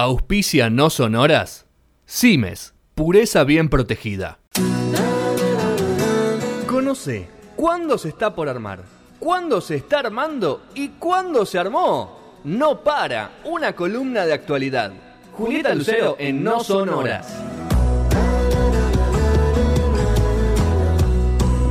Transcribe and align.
Auspicia 0.00 0.70
no 0.70 0.90
sonoras. 0.90 1.66
Cimes, 2.06 2.72
pureza 2.94 3.42
bien 3.42 3.68
protegida. 3.68 4.38
Conoce 6.68 7.28
cuándo 7.56 7.98
se 7.98 8.10
está 8.10 8.32
por 8.32 8.48
armar, 8.48 8.84
cuándo 9.18 9.60
se 9.60 9.74
está 9.74 9.98
armando 9.98 10.62
y 10.76 10.90
cuándo 10.90 11.44
se 11.44 11.58
armó. 11.58 12.16
No 12.44 12.84
para, 12.84 13.40
una 13.44 13.72
columna 13.72 14.24
de 14.24 14.34
actualidad. 14.34 14.92
Julieta 15.32 15.74
Lucero 15.74 16.14
en 16.20 16.44
No 16.44 16.62
Sonoras. 16.62 17.36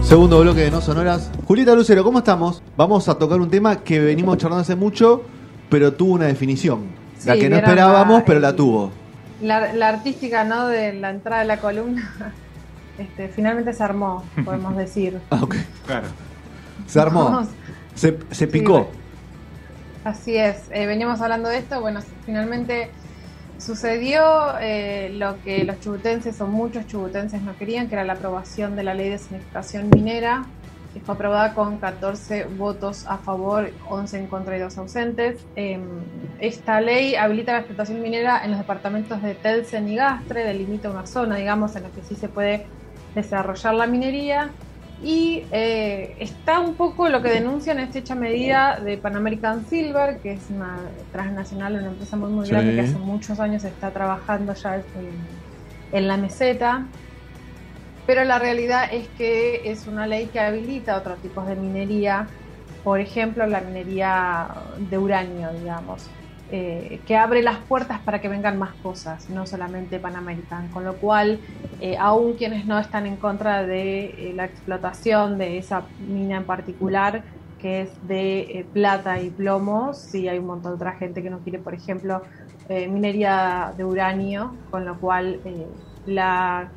Segundo 0.01 0.41
bloque 0.41 0.63
de 0.63 0.71
No 0.71 0.81
Sonoras. 0.81 1.31
Julieta 1.45 1.73
Lucero, 1.75 2.03
¿cómo 2.03 2.17
estamos? 2.17 2.61
Vamos 2.75 3.07
a 3.07 3.17
tocar 3.17 3.39
un 3.39 3.49
tema 3.49 3.85
que 3.85 4.01
venimos 4.01 4.37
charlando 4.37 4.63
hace 4.63 4.75
mucho, 4.75 5.23
pero 5.69 5.93
tuvo 5.93 6.15
una 6.15 6.25
definición. 6.25 7.06
La 7.27 7.37
que 7.39 7.49
no 7.49 7.55
esperábamos, 7.57 8.19
la- 8.19 8.25
pero 8.25 8.39
la 8.39 8.55
tuvo. 8.55 8.91
La, 9.41 9.73
la 9.73 9.89
artística, 9.89 10.43
¿no? 10.43 10.67
De 10.67 10.93
la 10.93 11.11
entrada 11.11 11.41
de 11.41 11.47
la 11.47 11.57
columna, 11.57 12.33
este, 12.97 13.27
finalmente 13.29 13.73
se 13.73 13.83
armó, 13.83 14.23
podemos 14.43 14.75
decir. 14.77 15.19
Ah, 15.29 15.39
ok. 15.41 15.55
Claro. 15.85 16.07
Se 16.87 16.99
armó. 16.99 17.47
Se, 17.95 18.17
se 18.31 18.47
picó. 18.47 18.89
Así 20.03 20.37
es, 20.37 20.57
eh, 20.71 20.85
veníamos 20.85 21.19
hablando 21.21 21.49
de 21.49 21.57
esto, 21.57 21.81
bueno, 21.81 21.99
finalmente 22.25 22.89
sucedió 23.57 24.57
eh, 24.61 25.09
lo 25.17 25.41
que 25.43 25.63
los 25.65 25.79
chubutenses 25.81 26.39
o 26.41 26.47
muchos 26.47 26.87
chubutenses 26.87 27.41
no 27.41 27.57
querían, 27.57 27.87
que 27.87 27.95
era 27.95 28.03
la 28.05 28.13
aprobación 28.13 28.75
de 28.75 28.83
la 28.83 28.93
ley 28.93 29.09
de 29.09 29.17
zonificación 29.17 29.89
minera, 29.89 30.45
que 30.99 31.05
fue 31.05 31.15
aprobada 31.15 31.53
con 31.53 31.77
14 31.77 32.45
votos 32.45 33.05
a 33.07 33.17
favor, 33.17 33.69
11 33.89 34.17
en 34.19 34.27
contra 34.27 34.57
y 34.57 34.59
2 34.59 34.77
ausentes. 34.77 35.45
Eh, 35.55 35.79
esta 36.39 36.81
ley 36.81 37.15
habilita 37.15 37.53
la 37.53 37.59
explotación 37.59 38.01
minera 38.01 38.43
en 38.43 38.51
los 38.51 38.59
departamentos 38.59 39.21
de 39.21 39.35
Telsen 39.35 39.87
y 39.89 39.95
Gastre, 39.95 40.43
delimita 40.43 40.89
una 40.89 41.05
zona, 41.05 41.35
digamos, 41.35 41.75
en 41.75 41.83
la 41.83 41.89
que 41.89 42.01
sí 42.01 42.15
se 42.15 42.29
puede 42.29 42.65
desarrollar 43.15 43.73
la 43.75 43.87
minería 43.87 44.49
y 45.03 45.43
eh, 45.51 46.15
está 46.19 46.59
un 46.59 46.73
poco 46.73 47.07
lo 47.09 47.21
que 47.21 47.29
denuncian 47.29 47.79
es 47.79 47.95
hecha 47.95 48.15
medida 48.15 48.79
de 48.79 48.97
Pan 48.97 49.15
American 49.15 49.63
Silver, 49.65 50.17
que 50.19 50.33
es 50.33 50.49
una 50.49 50.77
transnacional, 51.11 51.73
una 51.75 51.87
empresa 51.87 52.17
muy 52.17 52.31
muy 52.31 52.45
Sí. 52.45 52.51
grande 52.51 52.73
que 52.73 52.81
hace 52.81 52.97
muchos 52.97 53.39
años 53.39 53.63
está 53.63 53.91
trabajando 53.91 54.53
ya 54.55 54.75
en, 54.77 54.83
en 55.91 56.07
la 56.07 56.17
meseta. 56.17 56.85
Pero 58.07 58.23
la 58.23 58.39
realidad 58.39 58.87
es 58.91 59.09
que 59.09 59.69
es 59.69 59.85
una 59.85 60.07
ley 60.07 60.27
que 60.27 60.39
habilita 60.39 60.97
otros 60.97 61.19
tipos 61.21 61.45
de 61.45 61.57
minería, 61.57 62.27
por 62.83 63.01
ejemplo 63.01 63.45
la 63.45 63.59
minería 63.59 64.47
de 64.79 64.97
uranio, 64.97 65.51
digamos, 65.51 66.09
eh, 66.49 67.01
que 67.05 67.17
abre 67.17 67.43
las 67.43 67.57
puertas 67.65 67.99
para 67.99 68.21
que 68.21 68.29
vengan 68.29 68.57
más 68.57 68.73
cosas, 68.75 69.29
no 69.29 69.45
solamente 69.45 69.99
Pan 69.99 70.15
American, 70.15 70.69
con 70.69 70.85
lo 70.85 70.97
cual 70.97 71.41
eh, 71.81 71.97
aún 71.99 72.37
quienes 72.37 72.65
no 72.65 72.79
están 72.79 73.05
en 73.05 73.17
contra 73.17 73.65
de 73.65 74.05
eh, 74.05 74.33
la 74.33 74.45
explotación 74.45 75.37
de 75.37 75.57
esa 75.57 75.89
mina 75.99 76.37
en 76.37 76.45
particular, 76.45 77.25
que 77.59 77.81
es 77.81 78.07
de 78.07 78.39
eh, 78.39 78.69
plata 78.71 79.21
y 79.21 79.31
plomo, 79.31 79.93
sí 79.93 80.29
hay 80.29 80.39
un 80.39 80.45
montón 80.45 80.71
de 80.71 80.75
otra 80.75 80.93
gente 80.93 81.21
que 81.21 81.29
no 81.29 81.39
quiere, 81.39 81.59
por 81.59 81.73
ejemplo, 81.73 82.21
minería 82.69 83.73
de 83.77 83.85
uranio, 83.85 84.57
con 84.69 84.83
lo 84.83 84.99
cual 84.99 85.39
la, 86.05 86.69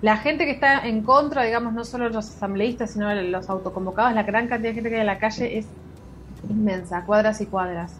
la 0.00 0.16
gente 0.16 0.44
que 0.44 0.52
está 0.52 0.86
en 0.86 1.02
contra, 1.02 1.42
digamos, 1.42 1.72
no 1.72 1.84
solo 1.84 2.08
los 2.08 2.28
asambleístas, 2.28 2.92
sino 2.92 3.12
los 3.14 3.50
autoconvocados, 3.50 4.14
la 4.14 4.22
gran 4.22 4.46
cantidad 4.46 4.70
de 4.70 4.74
gente 4.74 4.90
que 4.90 4.96
hay 4.96 5.00
en 5.00 5.06
la 5.06 5.18
calle 5.18 5.58
es 5.58 5.66
inmensa, 6.48 7.04
cuadras 7.04 7.40
y 7.40 7.46
cuadras. 7.46 7.96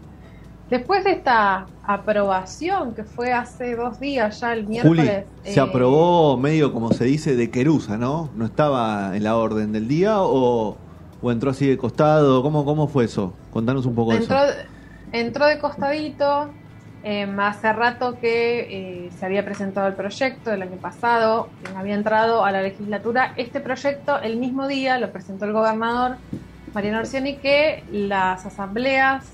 Después 0.70 1.02
de 1.02 1.12
esta 1.12 1.66
aprobación, 1.82 2.94
que 2.94 3.02
fue 3.02 3.32
hace 3.32 3.74
dos 3.74 3.98
días 3.98 4.38
ya 4.40 4.52
el 4.52 4.66
Juli, 4.66 4.70
miércoles. 4.70 5.24
se 5.42 5.58
eh, 5.58 5.62
aprobó 5.62 6.36
medio 6.36 6.74
como 6.74 6.92
se 6.92 7.04
dice 7.06 7.36
de 7.36 7.50
querusa, 7.50 7.96
¿no? 7.96 8.28
¿No 8.36 8.44
estaba 8.44 9.16
en 9.16 9.24
la 9.24 9.36
orden 9.36 9.72
del 9.72 9.88
día 9.88 10.20
o, 10.20 10.76
o 11.22 11.32
entró 11.32 11.50
así 11.50 11.66
de 11.66 11.78
costado? 11.78 12.42
¿Cómo, 12.42 12.66
¿Cómo 12.66 12.86
fue 12.86 13.06
eso? 13.06 13.32
Contanos 13.50 13.86
un 13.86 13.94
poco 13.94 14.12
de 14.12 14.18
eso. 14.18 14.36
entró 15.12 15.46
de 15.46 15.58
costadito. 15.58 16.50
Eh, 17.04 17.28
hace 17.38 17.72
rato 17.72 18.18
que 18.20 19.06
eh, 19.06 19.10
se 19.18 19.26
había 19.26 19.44
presentado 19.44 19.86
el 19.86 19.94
proyecto 19.94 20.50
del 20.50 20.62
año 20.62 20.76
pasado, 20.76 21.48
había 21.76 21.94
entrado 21.94 22.44
a 22.44 22.50
la 22.50 22.62
legislatura. 22.62 23.32
Este 23.36 23.60
proyecto, 23.60 24.20
el 24.20 24.36
mismo 24.36 24.66
día, 24.66 24.98
lo 24.98 25.10
presentó 25.10 25.44
el 25.44 25.52
gobernador 25.52 26.16
Mariano 26.74 26.98
Orsiani, 26.98 27.36
que 27.36 27.84
las 27.90 28.44
asambleas 28.44 29.24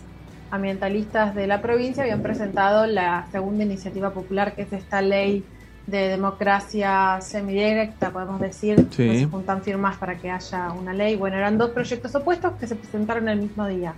ambientalistas 0.51 1.35
de 1.35 1.47
la 1.47 1.61
provincia 1.61 2.03
habían 2.05 2.23
presentado 2.23 2.87
la 2.87 3.27
segunda 3.33 3.65
iniciativa 3.65 4.11
popular, 4.11 4.55
que 4.55 4.63
es 4.63 4.73
esta 4.73 5.01
ley 5.01 5.45
de 5.87 6.09
democracia 6.09 7.19
semidirecta, 7.21 8.11
podemos 8.11 8.41
decir, 8.41 8.87
Sí. 8.91 9.09
que 9.09 9.19
se 9.19 9.27
juntan 9.27 9.63
firmas 9.63 9.97
para 9.97 10.17
que 10.17 10.31
haya 10.31 10.71
una 10.73 10.93
ley. 10.93 11.17
Bueno, 11.17 11.37
eran 11.37 11.59
dos 11.59 11.71
proyectos 11.71 12.15
opuestos 12.15 12.53
que 12.55 12.67
se 12.67 12.77
presentaron 12.77 13.29
el 13.29 13.39
mismo 13.41 13.67
día. 13.67 13.95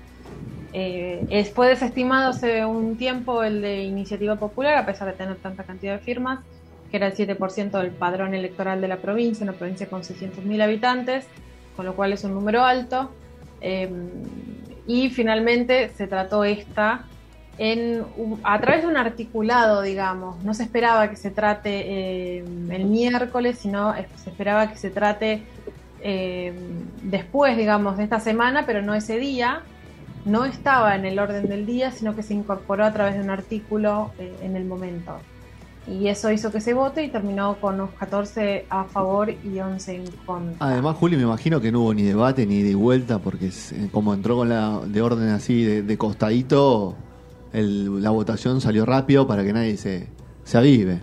Eh, 0.73 1.25
es- 1.31 1.53
fue 1.53 1.69
desestimado 1.69 2.31
hace 2.31 2.65
un 2.65 2.97
tiempo 2.97 3.43
el 3.43 3.63
de 3.63 3.85
iniciativa 3.85 4.37
popular, 4.37 4.77
a 4.77 4.87
pesar 4.87 5.09
de 5.09 5.15
tener 5.15 5.37
tanta 5.37 5.65
cantidad 5.65 5.95
de 5.95 6.01
firmas, 6.01 6.41
que 6.91 6.97
era 6.99 7.07
el 7.09 7.15
7% 7.15 7.79
del 7.79 7.91
padrón 7.91 8.35
electoral 8.35 8.81
de 8.81 8.89
la 8.89 8.97
provincia, 8.99 9.45
una 9.45 9.53
provincia 9.55 9.89
con 9.89 10.03
600.000 10.05 10.61
habitantes, 10.61 11.27
con 11.77 11.87
lo 11.87 11.95
cual 11.95 12.13
es 12.13 12.25
un 12.25 12.35
número 12.35 12.65
alto. 12.65 13.11
Eh, 13.61 13.91
y 14.87 15.09
finalmente 15.11 15.89
se 15.97 16.07
trató 16.07 16.45
esta 16.45 17.05
en, 17.59 18.05
a 18.45 18.61
través 18.61 18.83
de 18.83 18.89
un 18.89 18.97
articulado, 18.97 19.83
digamos. 19.83 20.43
No 20.45 20.53
se 20.55 20.63
esperaba 20.63 21.09
que 21.11 21.17
se 21.17 21.31
trate 21.31 21.71
eh, 22.39 22.45
el 22.71 22.85
miércoles, 22.85 23.59
sino 23.59 23.95
se 24.17 24.31
esperaba 24.31 24.71
que 24.71 24.77
se 24.77 24.91
trate 24.91 25.43
después, 27.03 27.57
digamos, 27.57 27.97
de 27.97 28.05
esta 28.05 28.21
semana, 28.21 28.65
pero 28.67 28.83
no 28.83 28.95
ese 28.95 29.19
día. 29.19 29.63
No 30.27 30.45
estaba 30.45 30.97
en 30.97 31.05
el 31.07 31.19
orden 31.19 31.49
del 31.49 31.67
día, 31.67 31.91
sino 31.93 32.15
que 32.17 32.23
se 32.23 32.35
incorporó 32.35 32.85
a 32.85 32.93
través 32.93 33.15
de 33.15 33.21
un 33.21 33.31
artículo 33.31 34.13
eh, 34.19 34.37
en 34.43 34.57
el 34.57 34.67
momento. 34.67 35.19
Y 35.87 36.09
eso 36.09 36.33
hizo 36.33 36.51
que 36.51 36.61
se 36.61 36.75
vote 36.75 37.05
y 37.05 37.13
terminó 37.13 37.61
con 37.61 37.75
unos 37.77 37.91
14 37.95 38.67
a 38.69 38.85
favor 38.87 39.31
y 39.31 39.61
11 39.61 39.95
en 39.95 40.05
contra. 40.27 40.67
Además, 40.67 40.97
Juli, 40.97 41.17
me 41.17 41.23
imagino 41.23 41.61
que 41.61 41.71
no 41.71 41.83
hubo 41.83 41.95
ni 41.95 42.03
debate 42.03 42.45
ni 42.45 42.63
de 42.63 42.75
vuelta, 42.75 43.21
porque 43.21 43.47
eh, 43.47 43.89
como 43.93 44.13
entró 44.13 44.37
con 44.37 44.49
la 44.49 44.81
de 44.85 45.01
orden 45.01 45.29
así 45.29 45.63
de, 45.65 45.83
de 45.83 45.97
costadito, 45.97 46.97
el- 47.53 48.03
la 48.03 48.11
votación 48.11 48.61
salió 48.61 48.85
rápido 48.85 49.29
para 49.29 49.45
que 49.45 49.53
nadie 49.53 49.77
se, 49.77 50.09
se 50.43 50.59
avive. 50.59 51.03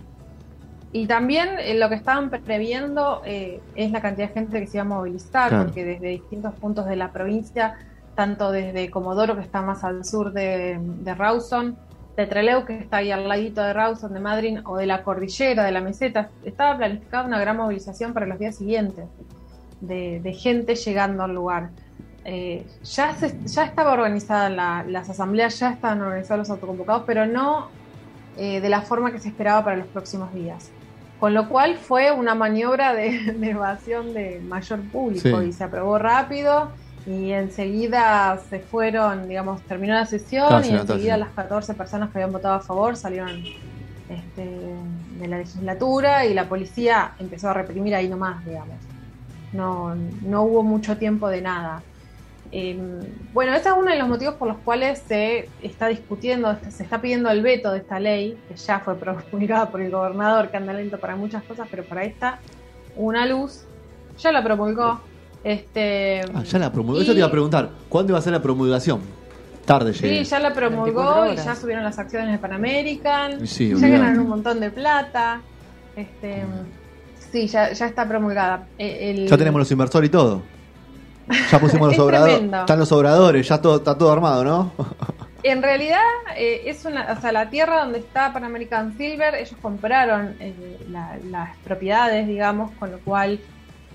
Y 0.92 1.06
también 1.06 1.48
eh, 1.60 1.78
lo 1.78 1.88
que 1.88 1.94
estaban 1.96 2.30
previendo 2.30 3.22
eh, 3.24 3.60
es 3.74 3.90
la 3.90 4.00
cantidad 4.02 4.28
de 4.28 4.34
gente 4.34 4.60
que 4.60 4.66
se 4.66 4.76
iba 4.76 4.82
a 4.82 4.88
movilizar, 4.88 5.48
Claro. 5.48 5.64
porque 5.64 5.84
desde 5.84 6.08
distintos 6.08 6.54
puntos 6.60 6.86
de 6.86 6.96
la 6.96 7.10
provincia, 7.12 7.74
tanto 8.14 8.50
desde 8.52 8.90
Comodoro, 8.90 9.34
que 9.36 9.42
está 9.42 9.62
más 9.62 9.84
al 9.84 10.04
sur 10.04 10.32
de, 10.32 10.78
de 10.80 11.14
Rawson, 11.14 11.76
de 12.16 12.26
Trelew, 12.26 12.64
que 12.64 12.78
está 12.78 12.98
ahí 12.98 13.10
al 13.10 13.28
ladito 13.28 13.60
de 13.62 13.72
Rawson, 13.72 14.12
de 14.14 14.20
Madrid, 14.20 14.58
o 14.64 14.76
de 14.76 14.86
la 14.86 15.02
cordillera, 15.02 15.64
de 15.64 15.72
la 15.72 15.80
meseta, 15.80 16.30
estaba 16.44 16.76
planificada 16.76 17.24
una 17.26 17.40
gran 17.40 17.56
movilización 17.56 18.12
para 18.12 18.26
los 18.26 18.38
días 18.38 18.56
siguientes, 18.56 19.04
de, 19.80 20.20
de 20.20 20.32
gente 20.32 20.76
llegando 20.76 21.24
al 21.24 21.34
lugar. 21.34 21.70
Eh, 22.24 22.64
ya, 22.84 23.14
se- 23.16 23.36
ya 23.46 23.64
estaba 23.64 23.92
organizada 23.92 24.48
la- 24.48 24.84
las 24.88 25.10
asambleas, 25.10 25.58
ya 25.58 25.70
estaban 25.70 26.00
organizados 26.00 26.38
los 26.38 26.50
autoconvocados, 26.50 27.02
pero 27.06 27.26
no 27.26 27.68
eh, 28.36 28.60
de 28.60 28.68
la 28.68 28.80
forma 28.82 29.12
que 29.12 29.18
se 29.20 29.28
esperaba 29.28 29.62
para 29.64 29.76
los 29.76 29.86
próximos 29.88 30.32
días. 30.34 30.70
Con 31.20 31.34
lo 31.34 31.48
cual 31.48 31.76
fue 31.76 32.10
una 32.12 32.34
maniobra 32.34 32.92
de, 32.94 33.32
de 33.38 33.50
evasión 33.50 34.12
de 34.14 34.40
mayor 34.48 34.80
público 34.90 35.40
Sí. 35.40 35.46
y 35.48 35.52
se 35.52 35.64
aprobó 35.64 35.98
rápido 35.98 36.70
y 37.06 37.32
enseguida 37.32 38.38
se 38.48 38.60
fueron, 38.60 39.28
digamos, 39.28 39.60
terminó 39.62 39.94
la 39.94 40.06
sesión 40.06 40.64
y 40.64 40.70
enseguida 40.70 41.16
las 41.16 41.30
14 41.30 41.74
personas 41.74 42.10
que 42.10 42.18
habían 42.18 42.32
votado 42.32 42.54
a 42.54 42.60
favor 42.60 42.96
salieron 42.96 43.42
este, 44.08 44.60
de 45.18 45.28
la 45.28 45.38
legislatura 45.38 46.24
y 46.24 46.32
la 46.32 46.48
policía 46.48 47.12
empezó 47.18 47.50
a 47.50 47.54
reprimir 47.54 47.94
ahí 47.94 48.08
nomás, 48.08 48.44
digamos. 48.44 48.76
No, 49.52 49.94
no 49.94 50.42
hubo 50.42 50.62
mucho 50.62 50.96
tiempo 50.96 51.28
de 51.28 51.42
nada. 51.42 51.82
Eh, 52.50 52.78
bueno, 53.32 53.52
ese 53.52 53.68
es 53.68 53.74
uno 53.76 53.90
de 53.90 53.98
los 53.98 54.08
motivos 54.08 54.34
por 54.34 54.48
los 54.48 54.58
cuales 54.58 55.02
se 55.06 55.48
está 55.60 55.88
discutiendo, 55.88 56.56
se 56.70 56.84
está 56.84 57.00
pidiendo 57.00 57.28
el 57.30 57.42
veto 57.42 57.72
de 57.72 57.78
esta 57.78 58.00
ley, 58.00 58.38
que 58.48 58.56
ya 58.56 58.80
fue 58.80 58.94
promulgada 58.98 59.70
por 59.70 59.80
el 59.80 59.90
gobernador, 59.90 60.50
que 60.50 60.56
anda 60.56 60.72
lento 60.72 60.98
para 60.98 61.16
muchas 61.16 61.42
cosas, 61.42 61.68
pero 61.70 61.84
para 61.84 62.04
esta, 62.04 62.38
una 62.96 63.26
luz, 63.26 63.64
ya 64.18 64.32
la 64.32 64.42
promulgó. 64.42 65.00
Este, 65.44 66.22
Ah, 66.34 66.42
ya 66.42 66.58
la 66.58 66.72
promulgó. 66.72 67.00
y- 67.00 67.02
Eso 67.04 67.12
te 67.12 67.18
iba 67.18 67.26
a 67.26 67.30
preguntar, 67.30 67.70
¿cuándo 67.88 68.12
iba 68.12 68.18
a 68.18 68.22
ser 68.22 68.32
la 68.32 68.42
promulgación? 68.42 69.00
Tarde 69.66 69.92
llegué. 69.92 70.24
Sí, 70.24 70.30
ya 70.30 70.38
la 70.40 70.50
24 70.50 70.68
promulgó 70.94 71.32
y 71.32 71.36
ya 71.36 71.54
subieron 71.54 71.84
las 71.84 71.98
acciones 71.98 72.32
de 72.32 72.38
Pan 72.38 72.52
American. 72.52 73.46
Sí, 73.46 73.72
ya 73.74 73.88
ganaron 73.88 74.20
un 74.20 74.28
montón 74.28 74.60
de 74.60 74.70
plata. 74.70 75.40
Este, 75.96 76.42
sí, 77.32 77.46
ya, 77.46 77.72
ya 77.72 77.86
está 77.86 78.06
promulgada. 78.08 78.66
Eh, 78.78 79.10
el- 79.10 79.28
Ya 79.28 79.36
tenemos 79.38 79.58
los 79.60 79.70
inversores 79.70 80.08
y 80.08 80.10
todo. 80.12 80.42
Ya 81.50 81.58
pusimos 81.58 81.86
los 81.88 81.94
Es 81.94 82.00
obradores. 82.00 82.34
tremendo. 82.34 82.60
Están 82.60 82.78
los 82.78 82.92
obradores, 82.92 83.48
ya 83.48 83.60
todo, 83.62 83.76
está 83.76 83.96
todo 83.96 84.12
armado, 84.12 84.44
¿no? 84.44 84.72
En 85.42 85.62
realidad 85.62 86.00
eh, 86.36 86.62
es 86.66 86.84
una, 86.86 87.12
o 87.12 87.20
sea, 87.20 87.32
la 87.32 87.48
tierra 87.50 87.80
donde 87.84 87.98
está 88.00 88.32
Pan 88.32 88.44
American 88.44 88.96
Silver, 88.98 89.34
ellos 89.34 89.56
compraron 89.62 90.34
eh, 90.40 90.78
la- 90.90 91.18
las 91.30 91.56
propiedades, 91.58 92.26
digamos, 92.26 92.70
con 92.78 92.90
lo 92.90 92.98
cual 93.00 93.40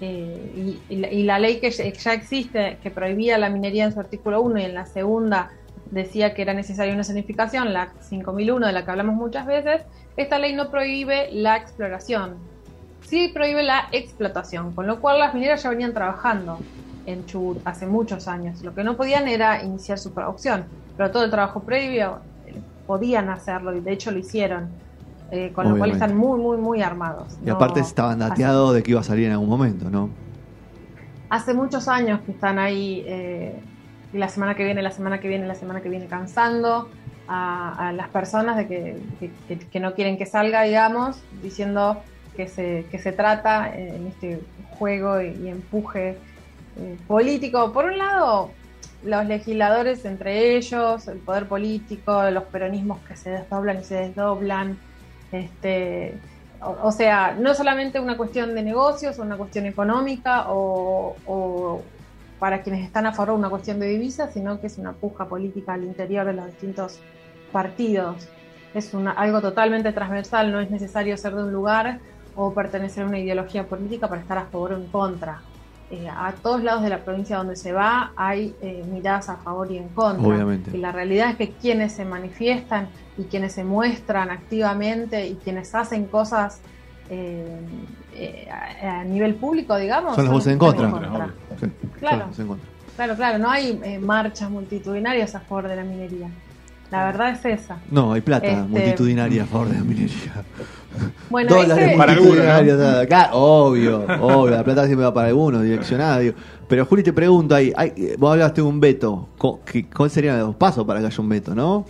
eh, 0.02 0.80
y, 0.90 0.96
y 0.96 1.24
la, 1.24 1.40
ley 1.40 1.60
que 1.60 1.72
ya 1.72 2.14
existe, 2.14 2.78
que 2.82 2.92
prohibía 2.92 3.38
la 3.38 3.50
minería 3.50 3.86
en 3.86 3.94
su 3.94 4.00
artículo 4.00 4.42
1 4.42 4.60
y 4.60 4.64
en 4.64 4.74
la 4.74 4.86
segunda 4.86 5.52
decía 5.92 6.34
que 6.34 6.42
era 6.42 6.54
necesaria 6.54 6.94
una 6.94 7.04
zonificación, 7.04 7.74
la 7.74 7.90
5001 8.02 8.68
de 8.68 8.74
la 8.74 8.86
que 8.86 8.92
hablamos 8.92 9.16
muchas 9.16 9.46
veces, 9.46 9.82
esta 10.18 10.40
ley 10.40 10.54
no 10.54 10.70
prohíbe 10.70 11.30
la 11.32 11.58
exploración, 11.58 12.36
sí 13.08 13.30
prohíbe 13.34 13.64
la 13.64 13.90
explotación, 13.92 14.74
con 14.74 14.88
lo 14.88 15.02
cual 15.02 15.20
las 15.20 15.34
mineras 15.34 15.64
ya 15.64 15.70
venían 15.70 15.94
trabajando 15.94 16.60
en 17.06 17.26
Chubut 17.26 17.60
hace 17.66 17.88
muchos 17.88 18.28
años. 18.28 18.62
Lo 18.62 18.76
que 18.76 18.84
no 18.84 18.96
podían 18.96 19.28
era 19.28 19.64
iniciar 19.64 19.98
su 19.98 20.14
producción, 20.14 20.66
pero 20.96 21.12
todo 21.12 21.24
el 21.24 21.32
trabajo 21.32 21.62
previo 21.62 22.20
podían 22.86 23.30
hacerlo 23.30 23.76
y 23.76 23.82
de 23.82 23.94
hecho 23.94 24.12
lo 24.12 24.20
hicieron, 24.20 24.70
eh, 25.32 25.54
con 25.54 25.68
lo 25.70 25.78
cual 25.78 25.92
Obviamente. 25.92 25.92
están 25.92 26.16
muy, 26.18 26.40
muy, 26.40 26.58
muy 26.58 26.82
armados. 26.82 27.38
Y 27.44 27.50
No- 27.50 27.56
aparte 27.56 27.80
estaban 27.82 28.20
dateados 28.20 28.74
de 28.74 28.84
que 28.84 28.92
iba 28.92 29.02
a 29.02 29.04
salir 29.04 29.26
en 29.26 29.34
algún 29.34 29.50
momento, 29.50 29.90
¿no? 29.90 30.16
hace 31.30 31.54
muchos 31.54 31.88
años 31.88 32.22
que 32.26 32.32
están 32.32 32.60
ahí, 32.60 33.04
eh, 33.08 33.64
y 34.12 34.18
la 34.18 34.30
semana 34.30 34.56
que 34.56 34.64
viene, 34.66 34.82
la 34.82 34.92
semana 34.92 35.20
que 35.20 35.28
viene, 35.28 35.46
la 35.48 35.56
semana 35.56 35.82
que 35.82 35.90
viene, 35.90 36.08
cansando 36.08 36.92
a, 37.28 37.90
a 37.90 37.94
las 37.94 38.10
personas 38.10 38.58
de 38.58 38.68
que, 38.68 39.02
que- 39.70 39.80
no 39.80 39.94
quieren 39.94 40.18
que 40.18 40.26
salga, 40.26 40.64
digamos, 40.64 41.28
diciendo 41.30 42.06
que 42.34 42.48
se, 42.48 42.88
que 42.90 43.00
se 43.00 43.12
trata 43.14 43.70
eh, 43.76 43.96
en 43.98 44.08
este 44.08 44.42
juego 44.64 45.22
y, 45.22 45.36
y 45.46 45.50
empuje 45.50 46.22
eh, 46.76 46.98
político. 47.08 47.72
Por 47.74 47.86
un 47.86 47.98
lado, 47.98 48.58
los 49.02 49.26
legisladores 49.26 50.06
entre 50.06 50.56
ellos, 50.58 51.08
el 51.08 51.22
poder 51.22 51.48
político, 51.48 52.30
los 52.32 52.46
peronismos 52.46 53.04
que 53.04 53.16
se 53.16 53.30
desdoblan 53.32 53.80
y 53.80 53.84
se 53.84 53.96
desdoblan, 53.96 54.82
este, 55.32 56.18
o, 56.62 56.92
sea, 56.92 57.36
no 57.40 57.54
solamente 57.54 58.00
una 58.00 58.18
cuestión 58.18 58.56
de 58.56 58.64
negocios 58.64 59.18
o 59.20 59.22
una 59.22 59.38
cuestión 59.38 59.66
económica 59.66 60.52
o, 60.52 61.16
o 61.26 61.82
para 62.40 62.62
quienes 62.62 62.86
están 62.86 63.06
a 63.06 63.14
favor 63.14 63.36
una 63.36 63.50
cuestión 63.50 63.80
de 63.80 63.88
divisas, 63.88 64.34
sino 64.34 64.60
que 64.60 64.68
es 64.68 64.78
una 64.78 64.94
puja 64.94 65.26
política 65.26 65.74
al 65.74 65.84
interior 65.84 66.26
de 66.26 66.34
los 66.34 66.46
distintos 66.48 67.00
partidos. 67.52 68.28
Es 68.74 68.94
una, 68.94 69.12
algo 69.12 69.42
totalmente 69.42 69.92
transversal, 69.92 70.52
no 70.52 70.60
es 70.60 70.72
necesario 70.72 71.18
ser 71.18 71.36
de 71.36 71.44
un 71.44 71.52
lugar 71.52 72.00
o 72.36 72.54
pertenecer 72.54 73.04
a 73.04 73.08
una 73.08 73.20
ideología 73.20 73.68
política 73.68 74.08
para 74.08 74.22
estar 74.22 74.38
a 74.38 74.46
favor 74.46 74.74
o 74.74 74.78
en 74.78 74.88
contra. 74.88 75.42
Eh, 75.92 76.08
a 76.08 76.34
todos 76.34 76.62
lados 76.64 76.84
de 76.84 76.90
la 76.90 77.00
provincia 77.04 77.38
donde 77.38 77.56
se 77.56 77.72
va 77.72 78.12
hay 78.16 78.54
eh, 78.62 78.84
miradas 78.92 79.28
a 79.30 79.38
favor 79.38 79.72
y 79.72 79.78
en 79.78 79.88
contra. 79.90 80.28
Obviamente. 80.28 80.70
Y 80.76 80.80
la 80.80 80.92
realidad 80.92 81.32
es 81.32 81.36
que 81.38 81.50
quienes 81.52 81.94
se 81.94 82.06
manifiestan 82.06 82.90
y 83.18 83.24
quienes 83.24 83.54
se 83.54 83.64
muestran 83.64 84.30
activamente 84.30 85.28
y 85.28 85.36
quienes 85.36 85.74
hacen 85.74 86.06
cosas 86.06 86.62
eh, 87.10 87.60
eh, 88.16 88.48
a, 88.84 89.00
a 89.00 89.04
nivel 89.04 89.34
público, 89.36 89.76
digamos, 89.78 90.14
Son 90.16 90.26
las 90.26 90.34
voces 90.34 90.54
en 90.54 90.60
contra. 90.60 90.92
Sí, 91.60 91.66
Claro. 92.00 92.28
en 92.38 92.48
contra. 92.48 92.70
Claro, 92.96 93.16
claro, 93.16 93.38
no 93.40 93.50
hay 93.50 93.80
eh, 93.84 93.98
marchas 93.98 94.50
multitudinarias 94.52 95.34
a 95.34 95.40
favor 95.40 95.68
de 95.70 95.76
la 95.76 95.84
minería. 95.84 96.30
La 96.92 97.06
verdad 97.06 97.30
es 97.30 97.46
esa. 97.46 97.78
No, 97.92 98.14
hay 98.14 98.22
plata 98.22 98.48
Este- 98.48 98.62
multitudinaria 98.64 99.44
a 99.44 99.46
favor 99.46 99.68
de 99.70 99.76
la 99.76 99.84
minería. 99.84 100.44
Bueno, 101.30 101.50
Dólares 101.56 101.86
ese- 101.88 101.98
Para 101.98 102.12
algunos, 102.14 102.36
multitudinarios. 102.38 103.08
Claro, 103.08 103.36
obvio, 103.38 104.06
obvio. 104.22 104.50
La 104.56 104.64
plata 104.64 104.86
siempre 104.86 105.06
va 105.06 105.14
para 105.14 105.28
algunos, 105.28 105.62
direccionada. 105.62 106.20
digo. 106.20 106.36
Pero 106.68 106.86
Juli, 106.86 107.04
te 107.04 107.14
pregunto 107.14 107.54
ahí, 107.56 107.72
hay- 107.76 108.16
vos 108.18 108.32
hablaste 108.32 108.62
de 108.62 108.68
un 108.68 108.80
veto. 108.80 109.30
¿Cu- 109.38 109.60
qué- 109.64 109.88
¿Cuáles 109.90 110.14
serían 110.14 110.40
los 110.40 110.56
pasos 110.56 110.86
para 110.86 111.00
que 111.00 111.06
haya 111.06 111.22
un 111.22 111.30
veto, 111.30 111.54
no? 111.56 111.86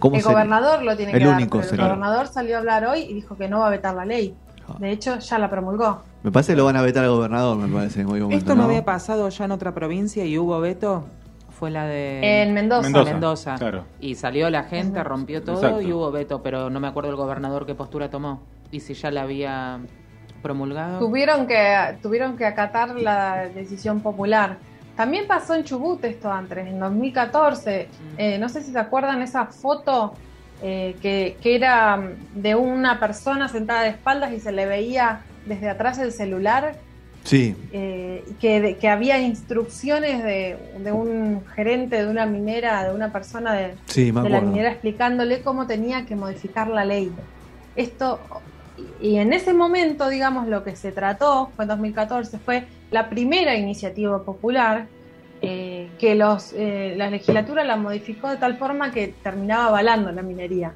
¿Cómo 0.00 0.16
el 0.16 0.22
sería? 0.22 0.34
gobernador 0.36 0.82
lo 0.82 0.96
tiene 0.96 1.12
El 1.12 1.18
que 1.20 1.24
dar, 1.26 1.36
único 1.36 1.60
pero 1.60 1.70
el 1.72 1.78
gobernador 1.80 2.26
salió 2.26 2.56
a 2.56 2.58
hablar 2.58 2.84
hoy 2.86 3.00
y 3.02 3.14
dijo 3.14 3.36
que 3.36 3.48
no 3.48 3.60
va 3.60 3.68
a 3.68 3.70
vetar 3.70 3.94
la 3.94 4.04
ley. 4.04 4.34
Ah. 4.68 4.74
De 4.78 4.90
hecho, 4.90 5.18
ya 5.18 5.38
la 5.38 5.48
promulgó. 5.48 6.02
Me 6.24 6.32
parece 6.32 6.52
que 6.52 6.56
lo 6.56 6.64
van 6.64 6.76
a 6.76 6.82
vetar 6.82 7.04
al 7.04 7.10
gobernador, 7.10 7.56
me 7.56 7.68
parece. 7.72 8.00
En 8.00 8.06
momento, 8.08 8.34
Esto 8.36 8.54
no 8.56 8.64
había 8.64 8.84
pasado 8.84 9.28
ya 9.28 9.44
en 9.44 9.52
otra 9.52 9.72
provincia 9.72 10.24
y 10.24 10.36
hubo 10.38 10.58
veto. 10.60 11.04
Fue 11.58 11.70
la 11.70 11.86
de 11.86 12.42
En 12.42 12.52
Mendoza. 12.52 12.82
Mendoza. 12.82 13.12
Mendoza. 13.12 13.54
claro. 13.56 13.84
Y 14.00 14.16
salió 14.16 14.50
la 14.50 14.64
gente, 14.64 15.02
rompió 15.04 15.42
todo 15.42 15.56
Exacto. 15.56 15.82
y 15.82 15.92
hubo 15.92 16.10
veto, 16.10 16.42
pero 16.42 16.68
no 16.68 16.80
me 16.80 16.88
acuerdo 16.88 17.10
el 17.10 17.16
gobernador 17.16 17.64
qué 17.64 17.74
postura 17.74 18.10
tomó. 18.10 18.42
Y 18.70 18.80
si 18.80 18.94
ya 18.94 19.10
la 19.10 19.22
había 19.22 19.78
promulgado. 20.42 20.98
Tuvieron 20.98 21.46
que, 21.46 21.96
tuvieron 22.02 22.36
que 22.36 22.44
acatar 22.44 22.96
la 22.96 23.48
decisión 23.48 24.00
popular. 24.00 24.58
También 24.96 25.26
pasó 25.26 25.54
en 25.54 25.64
Chubut 25.64 26.04
esto 26.04 26.30
antes, 26.30 26.66
en 26.66 26.78
2014. 26.78 27.88
Mm. 27.88 28.14
Eh, 28.20 28.38
no 28.38 28.48
sé 28.48 28.62
si 28.62 28.70
se 28.70 28.78
acuerdan 28.78 29.22
esa 29.22 29.46
foto 29.46 30.12
eh, 30.62 30.96
que, 31.00 31.36
que 31.40 31.56
era 31.56 32.00
de 32.34 32.54
una 32.54 33.00
persona 33.00 33.48
sentada 33.48 33.82
de 33.82 33.90
espaldas 33.90 34.32
y 34.32 34.40
se 34.40 34.52
le 34.52 34.66
veía 34.66 35.22
desde 35.46 35.68
atrás 35.68 35.98
el 35.98 36.12
celular. 36.12 36.76
Sí, 37.24 37.56
eh, 37.72 38.22
que, 38.38 38.88
había 38.88 39.18
instrucciones 39.18 40.22
de, 40.22 40.58
de 40.78 40.92
un 40.92 41.42
gerente 41.54 42.04
de 42.04 42.10
una 42.10 42.26
minera, 42.26 42.84
de 42.84 42.94
una 42.94 43.10
persona 43.12 43.54
de, 43.54 43.74
sí, 43.86 44.12
me 44.12 44.20
de 44.20 44.28
la 44.28 44.42
minera 44.42 44.70
explicándole 44.70 45.40
cómo 45.40 45.66
tenía 45.66 46.04
que 46.04 46.16
modificar 46.16 46.68
la 46.68 46.84
ley. 46.84 47.10
Esto, 47.76 48.20
y 49.00 49.16
en 49.16 49.32
ese 49.32 49.54
momento, 49.54 50.08
digamos, 50.08 50.48
lo 50.48 50.64
que 50.64 50.76
se 50.76 50.92
trató, 50.92 51.50
fue 51.56 51.64
en 51.64 51.70
2014, 51.70 52.38
fue 52.38 52.66
la 52.90 53.08
primera 53.08 53.56
iniciativa 53.56 54.22
popular 54.22 54.86
eh, 55.40 55.90
que 55.98 56.14
los, 56.14 56.52
eh, 56.52 56.94
la 56.96 57.10
legislatura 57.10 57.64
la 57.64 57.76
modificó 57.76 58.28
de 58.28 58.36
tal 58.36 58.56
forma 58.56 58.92
que 58.92 59.08
terminaba 59.22 59.66
avalando 59.66 60.12
la 60.12 60.22
minería. 60.22 60.74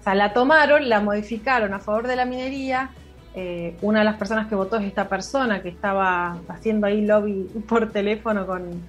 O 0.00 0.02
sea, 0.04 0.14
la 0.14 0.32
tomaron, 0.32 0.88
la 0.88 1.00
modificaron 1.00 1.72
a 1.72 1.78
favor 1.78 2.06
de 2.06 2.16
la 2.16 2.24
minería. 2.24 2.90
Eh, 3.34 3.76
una 3.82 4.00
de 4.00 4.04
las 4.04 4.16
personas 4.16 4.46
que 4.46 4.54
votó 4.54 4.76
es 4.76 4.84
esta 4.86 5.08
persona 5.08 5.60
que 5.60 5.68
estaba 5.68 6.38
haciendo 6.48 6.86
ahí 6.86 7.04
lobby 7.04 7.48
por 7.68 7.90
teléfono 7.90 8.46
con 8.46 8.80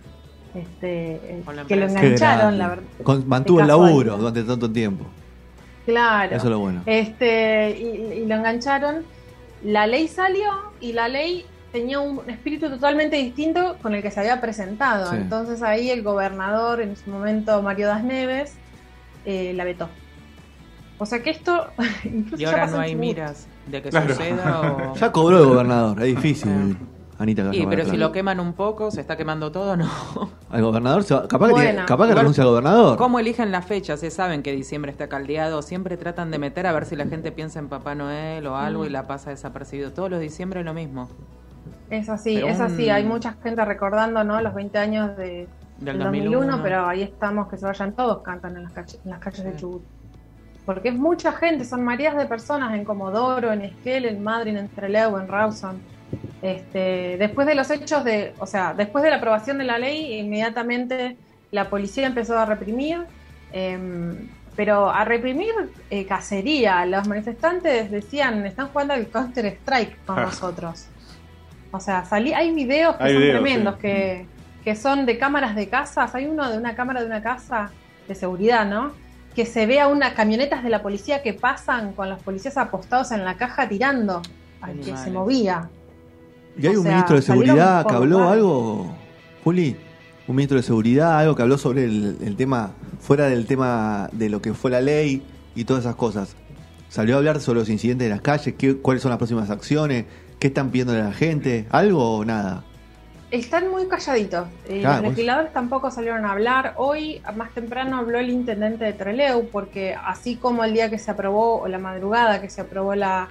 este 0.53 1.15
eh, 1.15 1.43
que 1.67 1.75
lo 1.75 1.87
engancharon, 1.87 2.57
la 2.57 2.67
verdad. 2.69 2.83
Con- 3.03 3.27
mantuvo 3.27 3.59
el 3.59 3.67
laburo 3.67 4.17
durante 4.17 4.43
tanto 4.43 4.71
tiempo. 4.71 5.05
Claro. 5.85 6.35
Eso 6.35 6.45
es 6.45 6.51
lo 6.51 6.59
bueno. 6.59 6.81
Este, 6.85 7.71
y, 7.71 8.21
y 8.21 8.25
lo 8.25 8.35
engancharon. 8.35 9.03
La 9.63 9.87
ley 9.87 10.07
salió 10.07 10.51
y 10.79 10.93
la 10.93 11.07
ley 11.07 11.45
tenía 11.71 11.99
un 11.99 12.21
espíritu 12.29 12.69
totalmente 12.69 13.17
distinto 13.17 13.77
con 13.81 13.95
el 13.95 14.01
que 14.01 14.11
se 14.11 14.19
había 14.19 14.39
presentado. 14.39 15.09
Sí. 15.11 15.17
Entonces 15.17 15.61
ahí 15.63 15.89
el 15.89 16.03
gobernador, 16.03 16.81
en 16.81 16.95
su 16.95 17.09
momento 17.09 17.61
Mario 17.61 17.87
Das 17.87 18.03
Neves, 18.03 18.55
eh, 19.25 19.53
la 19.55 19.63
vetó. 19.63 19.89
O 20.99 21.05
sea 21.05 21.21
que 21.21 21.31
esto 21.31 21.67
incluso 22.05 22.37
Y 22.37 22.45
ya 22.45 22.49
ahora 22.49 22.61
pasó 22.63 22.75
no 22.77 22.81
hay 22.81 22.95
miras 22.95 23.47
de 23.67 23.81
que 23.81 23.89
Claro. 23.89 24.09
suceda 24.09 24.61
o... 24.91 24.95
Ya 24.95 25.11
cobró 25.11 25.39
el 25.39 25.45
gobernador, 25.45 25.99
es 26.01 26.07
difícil. 26.15 26.77
Anita, 27.17 27.43
a 27.47 27.51
pero 27.69 27.85
si 27.85 27.95
lo 27.95 28.11
queman 28.11 28.41
un 28.41 28.51
poco, 28.51 28.91
se 28.91 28.99
está 28.99 29.15
quemando 29.15 29.49
todo, 29.49 29.77
¿no? 29.77 29.89
Al 30.49 30.61
gobernador, 30.61 31.03
se 31.03 31.13
va- 31.13 31.27
capaz 31.29 31.47
que, 31.47 31.51
Bueno, 31.53 31.69
tiene- 31.71 31.85
capaz 31.85 32.03
que 32.07 32.09
igual- 32.11 32.17
renuncia 32.23 32.43
al 32.43 32.49
gobernador. 32.49 32.97
¿Cómo 32.97 33.19
eligen 33.19 33.51
las 33.53 33.65
fechas? 33.65 34.01
Se 34.01 34.11
saben 34.11 34.43
que 34.43 34.51
diciembre 34.51 34.91
está 34.91 35.07
caldeado, 35.07 35.61
siempre 35.61 35.95
tratan 35.95 36.29
de 36.29 36.39
meter 36.39 36.67
a 36.67 36.73
ver 36.73 36.85
si 36.85 36.97
la 36.97 37.05
gente 37.05 37.31
piensa 37.31 37.59
en 37.59 37.69
Papá 37.69 37.95
Noel 37.95 38.45
o 38.47 38.57
algo 38.57 38.85
y 38.85 38.89
la 38.89 39.07
pasa 39.07 39.29
desapercibido. 39.29 39.91
Todos 39.93 40.09
los 40.09 40.19
diciembre 40.19 40.61
lo 40.65 40.73
mismo. 40.73 41.07
Es 41.89 42.09
así, 42.09 42.35
Pero 42.35 42.47
es 42.47 42.57
un- 42.59 42.65
así. 42.65 42.89
Hay 42.89 43.05
mucha 43.05 43.33
gente 43.41 43.63
recordando 43.63 44.21
¿no? 44.25 44.41
los 44.41 44.53
20 44.53 44.77
años 44.77 45.15
de, 45.15 45.47
Del 45.77 45.97
del 45.97 45.99
2001, 45.99 46.31
2001, 46.39 46.63
pero 46.63 46.85
ahí 46.85 47.01
estamos, 47.03 47.47
que 47.47 47.55
se 47.55 47.65
vayan 47.65 47.93
todos, 47.93 48.23
cantan 48.23 48.57
en 48.57 48.63
las, 48.63 48.73
calles- 48.73 48.99
en 49.05 49.11
las 49.11 49.19
calles 49.21 49.41
de 49.45 49.51
Sí. 49.53 49.57
Chubut. 49.59 49.83
Porque 50.65 50.89
es 50.89 50.95
mucha 50.95 51.31
gente, 51.31 51.63
son 51.65 51.83
marías 51.83 52.15
de 52.17 52.25
personas 52.25 52.73
en 52.73 52.85
Comodoro, 52.85 53.51
en 53.53 53.61
Esquel, 53.61 54.05
en 54.05 54.23
Madrid, 54.23 54.55
en 54.57 54.67
Trelew, 54.69 55.17
en 55.17 55.27
Rawson. 55.27 55.79
Este, 56.41 57.17
después 57.17 57.47
de 57.47 57.55
los 57.55 57.69
hechos 57.71 58.03
de, 58.03 58.33
o 58.39 58.45
sea, 58.45 58.73
después 58.73 59.03
de 59.03 59.09
la 59.09 59.17
aprobación 59.17 59.57
de 59.57 59.63
la 59.63 59.77
ley, 59.77 60.19
inmediatamente 60.19 61.17
la 61.51 61.69
policía 61.69 62.07
empezó 62.07 62.37
a 62.37 62.45
reprimir, 62.45 63.05
em, 63.51 64.27
pero 64.55 64.89
a 64.89 65.03
reprimir 65.05 65.51
eh, 65.89 66.05
cacería. 66.05 66.85
Los 66.85 67.07
manifestantes 67.07 67.91
decían, 67.91 68.45
están 68.45 68.67
jugando 68.69 68.93
al 68.93 69.07
Counter 69.07 69.45
Strike 69.45 69.97
con 70.05 70.19
Ah. 70.19 70.23
nosotros. 70.23 70.87
O 71.71 71.79
sea, 71.79 72.05
salí, 72.05 72.33
hay 72.33 72.53
videos 72.53 72.95
que 72.95 73.03
Hay 73.03 73.13
son 73.13 73.21
videos, 73.21 73.41
tremendos, 73.41 73.75
sí. 73.75 73.81
que, 73.81 74.25
que 74.63 74.75
son 74.75 75.05
de 75.05 75.17
cámaras 75.17 75.55
de 75.55 75.67
casas. 75.67 76.15
Hay 76.15 76.25
uno 76.25 76.49
de 76.49 76.57
una 76.57 76.75
cámara 76.75 77.01
de 77.01 77.07
una 77.07 77.21
casa 77.21 77.71
de 78.07 78.15
seguridad, 78.15 78.65
¿no? 78.65 78.93
Que 79.35 79.45
se 79.45 79.65
ve 79.65 79.79
a 79.79 79.87
unas 79.87 80.13
camionetas 80.13 80.63
de 80.63 80.69
la 80.69 80.81
policía 80.81 81.21
que 81.21 81.33
pasan 81.33 81.93
con 81.93 82.09
los 82.09 82.21
policías 82.23 82.57
apostados 82.57 83.11
en 83.11 83.25
la 83.25 83.35
caja 83.35 83.67
tirando 83.67 84.21
al 84.61 84.79
que 84.79 84.95
se 84.97 85.11
movía. 85.11 85.69
¿Y 86.57 86.67
hay 86.67 86.75
o 86.75 86.79
un 86.79 86.83
sea, 86.83 86.91
ministro 86.93 87.15
de 87.17 87.21
seguridad 87.21 87.85
que 87.85 87.93
habló 87.93 88.29
algo, 88.29 88.95
Juli? 89.43 89.75
Un 90.27 90.35
ministro 90.37 90.57
de 90.57 90.63
seguridad, 90.63 91.19
algo 91.19 91.35
que 91.35 91.41
habló 91.41 91.57
sobre 91.57 91.83
el, 91.83 92.17
el 92.23 92.35
tema, 92.35 92.71
fuera 92.99 93.25
del 93.25 93.45
tema 93.45 94.09
de 94.11 94.29
lo 94.29 94.41
que 94.41 94.53
fue 94.53 94.71
la 94.71 94.81
ley 94.81 95.21
y 95.53 95.65
todas 95.65 95.83
esas 95.83 95.95
cosas. 95.95 96.35
¿Salió 96.89 97.15
a 97.15 97.17
hablar 97.17 97.41
sobre 97.41 97.59
los 97.59 97.69
incidentes 97.69 98.05
de 98.05 98.09
las 98.09 98.21
calles? 98.21 98.55
¿Qué, 98.57 98.77
¿Cuáles 98.77 99.03
son 99.03 99.09
las 99.09 99.17
próximas 99.17 99.49
acciones? 99.49 100.05
¿Qué 100.39 100.47
están 100.47 100.71
pidiendo 100.71 100.93
a 100.93 100.97
la 100.97 101.13
gente? 101.13 101.67
¿Algo 101.69 102.17
o 102.17 102.25
nada? 102.25 102.63
Están 103.39 103.69
muy 103.69 103.87
calladitos. 103.87 104.47
Eh, 104.67 104.79
Claro, 104.81 104.95
los 104.95 105.01
pues. 105.03 105.09
legisladores 105.17 105.53
tampoco 105.53 105.91
salieron 105.91 106.25
a 106.25 106.31
hablar. 106.31 106.73
Hoy, 106.77 107.21
más 107.35 107.51
temprano, 107.53 107.97
habló 107.97 108.19
el 108.19 108.29
intendente 108.29 108.85
de 108.85 108.93
Treleu, 108.93 109.49
porque 109.51 109.95
así 109.95 110.35
como 110.35 110.63
el 110.63 110.73
día 110.73 110.89
que 110.89 110.97
se 110.99 111.11
aprobó, 111.11 111.61
o 111.61 111.67
la 111.67 111.77
madrugada 111.79 112.41
que 112.41 112.49
se 112.49 112.61
aprobó 112.61 112.95
la, 112.95 113.29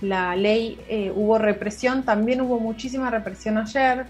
la 0.00 0.36
ley, 0.36 0.80
eh, 0.88 1.12
hubo 1.14 1.38
represión, 1.38 2.04
también 2.04 2.40
hubo 2.40 2.58
muchísima 2.60 3.10
represión 3.10 3.58
ayer, 3.58 4.06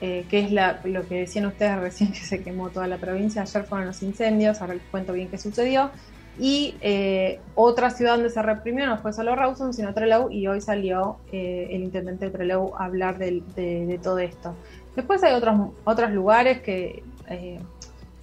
eh, 0.00 0.26
que 0.28 0.40
es 0.40 0.52
la- 0.52 0.80
lo 0.84 1.06
que 1.08 1.16
decían 1.20 1.46
ustedes 1.46 1.76
recién, 1.78 2.12
que 2.12 2.20
se 2.20 2.42
quemó 2.42 2.70
toda 2.70 2.86
la 2.86 2.98
provincia. 2.98 3.42
Ayer 3.42 3.64
fueron 3.64 3.86
los 3.88 4.02
incendios, 4.02 4.60
ahora 4.60 4.74
les 4.74 4.82
cuento 4.90 5.12
bien 5.12 5.28
qué 5.28 5.38
sucedió. 5.38 5.90
Y 6.38 6.74
eh, 6.80 7.40
otra 7.54 7.90
ciudad 7.90 8.14
donde 8.14 8.30
se 8.30 8.42
reprimió 8.42 8.86
no 8.86 8.98
fue 8.98 9.12
solo 9.12 9.34
Rawson, 9.34 9.72
sino 9.72 9.94
Trelew, 9.94 10.30
y 10.30 10.46
hoy 10.46 10.60
salió 10.60 11.16
eh, 11.32 11.68
el 11.70 11.82
intendente 11.82 12.26
de 12.26 12.30
Trelew 12.30 12.74
a 12.76 12.84
hablar 12.84 13.18
de, 13.18 13.42
de 13.54 13.98
todo 14.02 14.18
esto. 14.18 14.54
Después 14.94 15.22
hay 15.22 15.34
otros, 15.34 15.70
otros 15.84 16.10
lugares 16.10 16.60
que, 16.60 17.02
eh, 17.28 17.58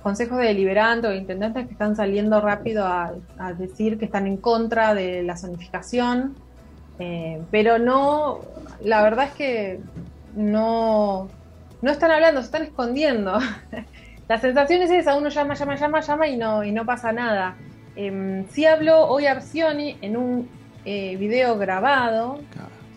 consejos 0.02 0.38
de 0.38 0.46
deliberante 0.46 1.08
o 1.08 1.14
intendentes 1.14 1.66
que 1.66 1.72
están 1.72 1.96
saliendo 1.96 2.40
rápido 2.42 2.86
a, 2.86 3.14
decir 3.58 3.98
que 3.98 4.06
están 4.06 4.28
en 4.28 4.38
contra 4.38 4.94
de 4.94 5.24
la 5.24 5.38
zonificación, 5.38 6.36
pero 7.52 7.80
no, 7.80 8.40
la 8.84 9.02
verdad 9.02 9.26
es 9.26 9.32
que 9.34 9.80
no, 10.36 11.30
no 11.82 11.92
están 11.92 12.12
hablando, 12.12 12.42
se 12.42 12.46
están 12.46 12.64
escondiendo. 12.64 13.38
La 14.30 14.40
sensación 14.40 14.82
es 14.82 14.90
esa, 14.90 15.16
uno 15.16 15.28
llama, 15.28 15.54
llama, 15.54 15.76
llama, 15.76 16.00
llama 16.00 16.28
y 16.28 16.38
no, 16.38 16.64
y 16.64 16.72
no 16.72 16.86
pasa 16.86 17.12
nada. 17.12 17.56
Eh, 17.96 18.46
sí 18.52 18.66
habló 18.66 19.08
hoy 19.08 19.28
Arcioni 19.28 19.98
en 20.02 20.18
un 20.18 20.50
eh, 20.86 21.16
video 21.18 21.58
grabado 21.58 22.40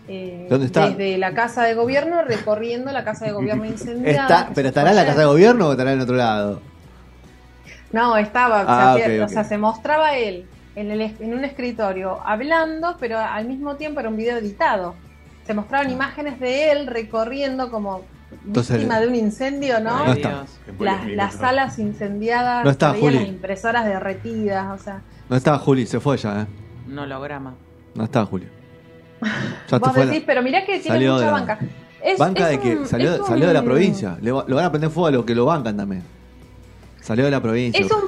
eh, 0.07 0.47
¿Dónde 0.49 0.67
está? 0.67 0.89
desde 0.89 1.17
la 1.17 1.33
casa 1.33 1.63
de 1.63 1.73
gobierno, 1.73 2.23
recorriendo 2.23 2.91
la 2.91 3.03
casa 3.03 3.25
de 3.25 3.31
gobierno 3.31 3.65
incendiada. 3.65 4.21
Está, 4.21 4.49
pero 4.55 4.69
estará 4.69 4.91
en 4.91 4.95
la 4.95 5.05
casa 5.05 5.19
de 5.19 5.25
gobierno 5.25 5.67
o 5.67 5.71
estará 5.71 5.91
en 5.91 6.01
otro 6.01 6.15
lado. 6.15 6.61
No, 7.91 8.17
estaba, 8.17 8.65
Ah, 8.67 8.95
o 8.95 9.27
sea, 9.29 9.41
o 9.41 9.43
se 9.45 9.57
mostraba 9.57 10.15
él 10.17 10.45
en, 10.75 10.91
el, 10.91 11.01
en 11.01 11.33
un 11.33 11.43
escritorio 11.43 12.19
hablando, 12.25 12.97
pero 12.99 13.17
al 13.17 13.47
mismo 13.47 13.75
tiempo 13.75 13.99
era 13.99 14.09
un 14.09 14.17
video 14.17 14.37
editado. 14.37 14.95
Se 15.45 15.53
mostraban 15.53 15.89
imágenes 15.89 16.39
de 16.39 16.71
él 16.71 16.87
recorriendo 16.87 17.71
como 17.71 18.01
Entonces- 18.47 18.77
víctima 18.77 18.99
de 18.99 19.07
un 19.07 19.15
incendio, 19.15 19.79
¿no? 19.79 20.05
No 20.05 20.13
está. 20.13 20.45
Las, 20.79 21.05
las 21.07 21.33
salas 21.35 21.79
incendiadas, 21.79 22.63
No 22.63 22.71
está, 22.71 22.93
Juli. 22.93 23.15
las 23.19 23.27
impresoras 23.27 23.85
derretidas, 23.85 24.79
o 24.79 24.83
sea, 24.83 25.01
No 25.29 25.35
está 25.35 25.57
Juli, 25.59 25.85
se 25.85 25.99
fue 25.99 26.17
ya, 26.17 26.41
¿eh? 26.41 26.45
Un 26.87 26.97
holograma. 26.99 27.53
No 27.95 28.03
está 28.03 28.25
Juli. 28.25 28.47
Ya 29.69 29.77
vos 29.79 29.91
fue 29.93 30.05
la- 30.05 30.11
decís, 30.11 30.23
pero 30.25 30.41
mirá 30.43 30.61
que 30.61 30.73
tiene 30.79 30.87
salió 30.87 31.13
mucha 31.13 31.25
de 31.25 31.31
la- 31.31 31.37
banca. 31.37 31.59
Es- 32.03 32.19
banca 32.19 32.43
es 32.43 32.49
de 32.51 32.59
que 32.59 32.85
salió, 32.85 33.11
de 33.47 33.53
la 33.53 33.63
provincia. 33.63 34.17
Le, 34.21 34.31
va- 34.31 34.45
lo 34.47 34.55
van 34.55 34.65
a 34.65 34.69
prender 34.71 34.89
fuego 34.91 35.07
a 35.07 35.11
los 35.11 35.25
que 35.25 35.35
lo 35.35 35.45
bancan 35.45 35.75
también. 35.75 36.03
Salió 37.01 37.25
de 37.25 37.31
la 37.31 37.41
provincia. 37.41 37.83
Es 37.83 37.91
un, 37.91 38.01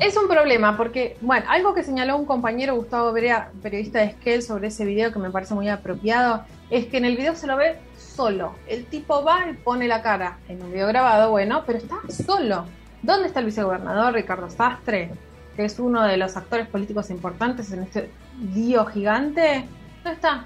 es 0.00 0.16
un 0.16 0.28
problema 0.28 0.76
porque, 0.76 1.16
bueno, 1.20 1.44
algo 1.48 1.74
que 1.74 1.82
señaló 1.82 2.16
un 2.16 2.24
compañero, 2.24 2.76
Gustavo 2.76 3.12
Berea, 3.12 3.50
periodista 3.62 3.98
de 3.98 4.06
Esquel, 4.06 4.42
sobre 4.42 4.68
ese 4.68 4.84
video 4.84 5.12
que 5.12 5.18
me 5.18 5.30
parece 5.30 5.54
muy 5.54 5.68
apropiado, 5.68 6.44
es 6.70 6.86
que 6.86 6.98
en 6.98 7.04
el 7.04 7.16
video 7.16 7.34
se 7.34 7.46
lo 7.46 7.56
ve 7.56 7.76
solo. 8.14 8.54
El 8.66 8.86
tipo 8.86 9.22
va 9.24 9.48
y 9.50 9.54
pone 9.54 9.88
la 9.88 10.02
cara 10.02 10.38
en 10.48 10.62
un 10.62 10.70
video 10.72 10.88
grabado, 10.88 11.30
bueno, 11.30 11.62
pero 11.66 11.78
está 11.78 11.96
solo. 12.10 12.66
¿Dónde 13.02 13.26
está 13.28 13.40
el 13.40 13.46
vicegobernador 13.46 14.14
Ricardo 14.14 14.48
Sastre, 14.50 15.10
que 15.56 15.64
es 15.64 15.78
uno 15.78 16.02
de 16.04 16.16
los 16.16 16.36
actores 16.36 16.68
políticos 16.68 17.10
importantes 17.10 17.72
en 17.72 17.82
este 17.82 18.10
lío 18.54 18.84
gigante? 18.86 19.64
No 20.04 20.10
está. 20.10 20.44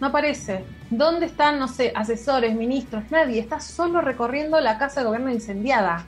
No 0.00 0.08
aparece. 0.08 0.64
¿Dónde 0.90 1.26
están, 1.26 1.58
no 1.58 1.68
sé, 1.68 1.92
asesores, 1.94 2.54
ministros? 2.54 3.04
Nadie. 3.10 3.40
Está 3.40 3.60
solo 3.60 4.00
recorriendo 4.00 4.60
la 4.60 4.76
casa 4.76 5.00
de 5.00 5.06
gobierno 5.06 5.30
incendiada. 5.30 6.04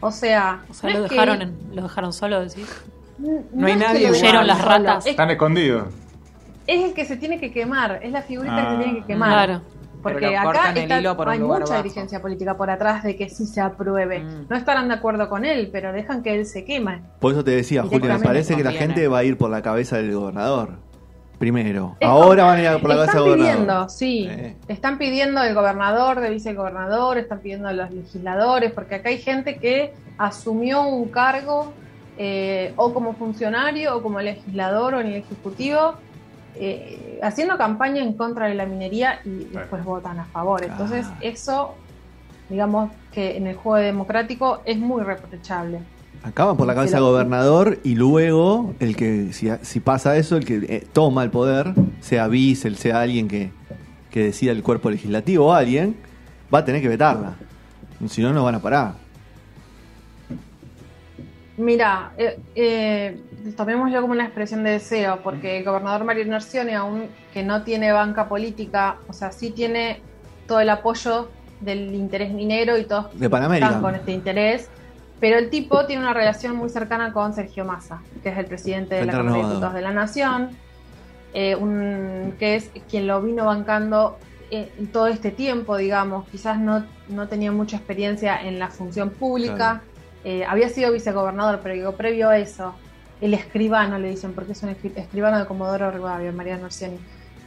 O 0.00 0.10
sea, 0.12 0.62
O 0.70 0.74
sea, 0.74 0.90
no 0.92 0.98
lo 1.00 1.08
que- 1.08 1.14
dejaron, 1.14 1.42
en- 1.42 1.58
lo 1.74 1.82
dejaron 1.82 2.12
solo, 2.12 2.40
no, 2.44 3.28
No 3.52 3.66
hay 3.66 3.72
que 3.74 3.78
nadie 3.78 4.10
Huyeron 4.10 4.46
las 4.46 4.62
ratas. 4.62 5.06
Es, 5.06 5.10
Están 5.12 5.30
escondidos. 5.30 5.88
es 6.66 6.84
el 6.84 6.94
que 6.94 7.04
se 7.06 7.16
tiene 7.16 7.40
que 7.40 7.50
quemar, 7.52 7.98
es 8.02 8.12
la 8.12 8.22
figurita 8.22 8.54
que 8.56 8.62
Ah. 8.62 8.76
se 8.76 8.84
tiene 8.84 9.00
que 9.00 9.06
quemar. 9.06 9.28
Claro. 9.30 9.62
Porque 10.12 10.36
acá 10.36 10.72
está- 10.74 10.98
hilo 11.00 11.16
por 11.16 11.28
un 11.28 11.32
hay 11.32 11.38
mucha 11.40 11.58
bajo. 11.60 11.82
dirigencia 11.82 12.20
política 12.22 12.56
por 12.56 12.70
atrás 12.70 13.02
de 13.02 13.16
que 13.16 13.28
sí 13.28 13.46
se 13.46 13.60
apruebe. 13.60 14.20
Mm. 14.20 14.46
No 14.48 14.56
estarán 14.56 14.88
de 14.88 14.94
acuerdo 14.94 15.28
con 15.28 15.44
él, 15.44 15.68
pero 15.72 15.92
dejan 15.92 16.22
que 16.22 16.34
él 16.34 16.46
se 16.46 16.64
queme. 16.64 17.00
Por 17.20 17.32
eso 17.32 17.44
te 17.44 17.50
decía, 17.52 17.82
Juli, 17.82 18.08
me 18.08 18.18
parece 18.18 18.56
que 18.56 18.64
la 18.64 18.72
gente 18.72 19.08
va 19.08 19.18
a 19.18 19.24
ir 19.24 19.36
por 19.38 19.50
la 19.50 19.62
cabeza 19.62 19.96
del 19.96 20.12
gobernador. 20.14 20.70
Primero. 21.38 21.96
Es 22.00 22.08
Ahora 22.08 22.44
como- 22.44 22.54
van 22.54 22.58
a 22.66 22.74
ir 22.74 22.80
por 22.80 22.88
la 22.88 22.96
cabeza 22.96 23.12
Están 23.12 23.24
del 23.24 23.34
pidiendo, 23.34 23.58
gobernador. 23.58 23.90
sí. 23.90 24.26
Eh. 24.30 24.56
Están 24.68 24.96
pidiendo 24.98 25.42
el 25.42 25.54
gobernador, 25.54 26.20
de 26.20 26.30
vicegobernador, 26.30 27.18
están 27.18 27.40
pidiendo 27.40 27.68
a 27.68 27.72
los 27.74 27.90
legisladores, 27.90 28.72
porque 28.72 28.94
acá 28.94 29.10
hay 29.10 29.18
gente 29.18 29.56
que 29.58 29.92
asumió 30.16 30.82
un 30.82 31.08
cargo 31.08 31.72
eh, 32.18 32.72
o 32.76 32.94
como 32.94 33.12
funcionario 33.12 33.94
o 33.98 34.02
como 34.02 34.18
legislador 34.22 34.94
o 34.94 35.00
en 35.02 35.08
el 35.08 35.14
ejecutivo 35.16 35.96
eh, 36.58 37.18
haciendo 37.22 37.56
campaña 37.58 38.02
en 38.02 38.12
contra 38.14 38.46
de 38.46 38.54
la 38.54 38.66
minería 38.66 39.20
y 39.24 39.44
después 39.52 39.84
votan 39.84 40.18
a 40.18 40.24
favor. 40.26 40.62
Entonces, 40.64 41.06
eso, 41.20 41.74
digamos 42.48 42.90
que 43.12 43.36
en 43.36 43.46
el 43.46 43.56
juego 43.56 43.76
democrático 43.84 44.60
es 44.64 44.78
muy 44.78 45.02
reprochable. 45.02 45.80
Acaban 46.22 46.56
por 46.56 46.66
la 46.66 46.74
cabeza 46.74 46.98
lo- 46.98 47.06
gobernador 47.12 47.78
y 47.84 47.94
luego 47.94 48.74
el 48.80 48.96
que, 48.96 49.32
si, 49.32 49.48
si 49.62 49.80
pasa 49.80 50.16
eso, 50.16 50.36
el 50.36 50.44
que 50.44 50.56
eh, 50.68 50.86
toma 50.92 51.22
el 51.22 51.30
poder, 51.30 51.72
sea 52.00 52.26
vice, 52.28 52.66
el 52.68 52.76
sea 52.76 53.00
alguien 53.02 53.28
que, 53.28 53.52
que 54.10 54.24
decida 54.24 54.50
el 54.52 54.62
cuerpo 54.62 54.90
legislativo 54.90 55.46
o 55.46 55.52
alguien, 55.52 55.96
va 56.52 56.60
a 56.60 56.64
tener 56.64 56.82
que 56.82 56.88
vetarla. 56.88 57.34
Si 58.08 58.22
no, 58.22 58.32
no 58.32 58.42
van 58.44 58.56
a 58.56 58.60
parar. 58.60 58.94
Mira, 61.58 62.12
eh, 62.18 62.38
eh, 62.54 63.18
tomémoslo 63.56 64.00
como 64.02 64.12
una 64.12 64.24
expresión 64.24 64.62
de 64.62 64.72
deseo, 64.72 65.20
porque 65.22 65.58
el 65.58 65.64
gobernador 65.64 66.04
Mario 66.04 66.26
Narcione, 66.26 66.74
aún 66.74 67.08
que 67.32 67.42
no 67.42 67.62
tiene 67.64 67.92
banca 67.92 68.28
política, 68.28 68.98
o 69.08 69.12
sea, 69.12 69.32
sí 69.32 69.50
tiene 69.52 70.02
todo 70.46 70.60
el 70.60 70.68
apoyo 70.68 71.30
del 71.60 71.94
interés 71.94 72.32
minero 72.32 72.76
y 72.76 72.84
todos 72.84 73.18
De 73.18 73.30
Panamérica. 73.30 73.66
están 73.68 73.82
con 73.82 73.94
este 73.94 74.12
interés, 74.12 74.70
pero 75.18 75.38
el 75.38 75.48
tipo 75.48 75.86
tiene 75.86 76.02
una 76.02 76.12
relación 76.12 76.56
muy 76.56 76.68
cercana 76.68 77.12
con 77.14 77.32
Sergio 77.32 77.64
Massa, 77.64 78.02
que 78.22 78.28
es 78.28 78.36
el 78.38 78.44
presidente 78.44 78.96
de 78.96 79.06
la 79.06 79.12
Cámara 79.12 79.36
de. 79.36 79.42
Diputados 79.48 79.74
de 79.74 79.80
la 79.82 79.92
Nación, 79.92 80.50
eh, 81.32 81.56
un- 81.56 82.34
que 82.38 82.56
es 82.56 82.70
quien 82.90 83.06
lo 83.06 83.22
vino 83.22 83.46
bancando 83.46 84.18
eh, 84.50 84.70
todo 84.92 85.08
este 85.08 85.32
tiempo, 85.32 85.76
digamos, 85.76 86.28
quizás 86.28 86.56
no, 86.60 86.84
no 87.08 87.26
tenía 87.26 87.50
mucha 87.50 87.78
experiencia 87.78 88.40
en 88.42 88.58
la 88.60 88.68
función 88.68 89.10
pública. 89.10 89.54
Claro. 89.82 89.95
Eh, 90.28 90.44
había 90.44 90.68
sido 90.68 90.90
vicegobernador, 90.92 91.60
pero 91.62 91.74
digo, 91.76 91.92
previo 91.92 92.28
a 92.28 92.36
eso, 92.36 92.74
el 93.20 93.32
escribano 93.32 93.96
le 93.98 94.10
dicen, 94.10 94.32
porque 94.32 94.52
es 94.52 94.62
un 94.64 94.70
escri- 94.70 94.92
escribano 94.96 95.38
de 95.38 95.46
Comodoro 95.46 95.90
Rivadavia, 95.92 96.32
María 96.32 96.56
Norciani. 96.58 96.98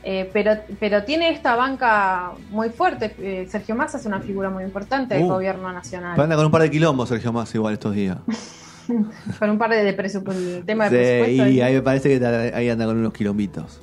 Eh, 0.02 0.30
pero, 0.32 0.54
pero 0.80 1.04
tiene 1.04 1.30
esta 1.30 1.58
banca 1.58 2.32
muy 2.52 2.70
fuerte. 2.70 3.14
Eh, 3.20 3.48
Sergio 3.52 3.76
Massa 3.76 3.98
es 3.98 4.06
una 4.06 4.22
figura 4.22 4.50
muy 4.50 4.64
importante 4.64 5.16
del 5.16 5.26
Uh. 5.26 5.28
gobierno 5.28 5.70
nacional. 5.74 6.18
Anda 6.18 6.38
con 6.38 6.46
un 6.46 6.52
par 6.52 6.62
de 6.62 6.72
quilombos, 6.72 7.10
Sergio 7.10 7.34
Massa, 7.34 7.58
igual 7.58 7.74
estos 7.74 7.94
días. 7.94 8.18
Con 9.38 9.50
un 9.52 9.58
par 9.60 9.70
de, 9.70 9.84
de 9.84 9.96
presupu- 9.96 10.32
el 10.34 10.64
tema 10.66 10.90
de 10.90 10.90
Sí, 10.90 11.22
presupuesto. 11.24 11.48
y 11.54 11.62
ahí 11.62 11.74
me 11.76 11.82
parece 11.84 12.18
que 12.18 12.26
ahí 12.56 12.70
anda 12.72 12.86
con 12.88 12.98
unos 12.98 13.14
quilombitos. 13.14 13.82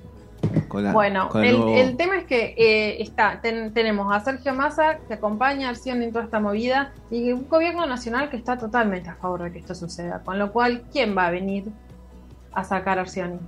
Con 0.77 0.85
la- 0.85 0.93
Bueno, 0.93 1.29
con 1.31 1.43
el, 1.43 1.57
nuevo- 1.59 1.75
el 1.75 1.97
tema 1.97 2.19
es 2.19 2.25
que 2.25 2.55
eh, 2.59 3.03
está, 3.03 3.41
ten- 3.41 3.73
tenemos 3.73 4.15
a 4.15 4.21
Sergio 4.21 4.53
Massa 4.55 4.99
que 5.09 5.15
acompaña 5.15 5.69
a 5.69 5.71
Arcioni 5.71 6.05
en 6.05 6.13
toda 6.13 6.25
esta 6.27 6.39
movida 6.39 6.93
y 7.11 7.33
un 7.33 7.49
gobierno 7.49 7.87
nacional 7.87 8.29
que 8.29 8.37
está 8.37 8.59
totalmente 8.59 9.09
a 9.09 9.15
favor 9.15 9.43
de 9.45 9.53
que 9.53 9.61
esto 9.61 9.75
suceda. 9.75 10.21
Con 10.23 10.39
lo 10.39 10.53
cual, 10.53 10.83
¿quién 10.93 11.17
va 11.17 11.29
a 11.29 11.31
venir 11.31 11.65
a 12.53 12.63
sacar 12.63 12.99
a 12.99 13.03
Arcioni? 13.03 13.39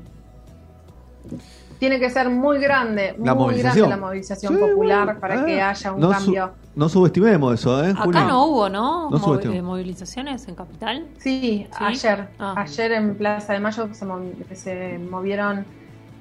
Tiene 1.78 2.00
que 2.00 2.10
ser 2.10 2.28
muy 2.30 2.58
grande, 2.58 3.14
La 3.22 3.34
muy 3.34 3.44
movilización. 3.44 3.88
grande 3.88 4.00
la 4.00 4.06
movilización 4.06 4.54
Sí, 4.54 4.60
popular 4.60 5.04
bueno, 5.04 5.20
para 5.20 5.34
eh, 5.42 5.44
que 5.44 5.60
haya 5.62 5.92
un 5.92 6.00
no 6.00 6.08
su- 6.08 6.12
cambio. 6.24 6.50
no 6.74 6.88
subestimemos 6.88 7.54
eso, 7.54 7.84
¿eh? 7.84 7.90
Acá 7.96 8.24
no 8.24 8.46
hubo, 8.46 8.68
¿no? 8.68 9.10
No 9.10 9.18
Movi- 9.18 9.22
subestimo. 9.24 9.62
movilizaciones 9.68 10.48
en 10.48 10.54
Capital. 10.56 11.06
Sí, 11.18 11.66
¿Sí? 11.70 11.84
ayer. 11.84 12.28
Ah. 12.38 12.54
Ayer 12.56 12.92
en 12.92 13.14
Plaza 13.16 13.52
de 13.52 13.60
Mayo 13.60 13.88
se, 13.92 14.56
se 14.56 14.98
movieron 14.98 15.64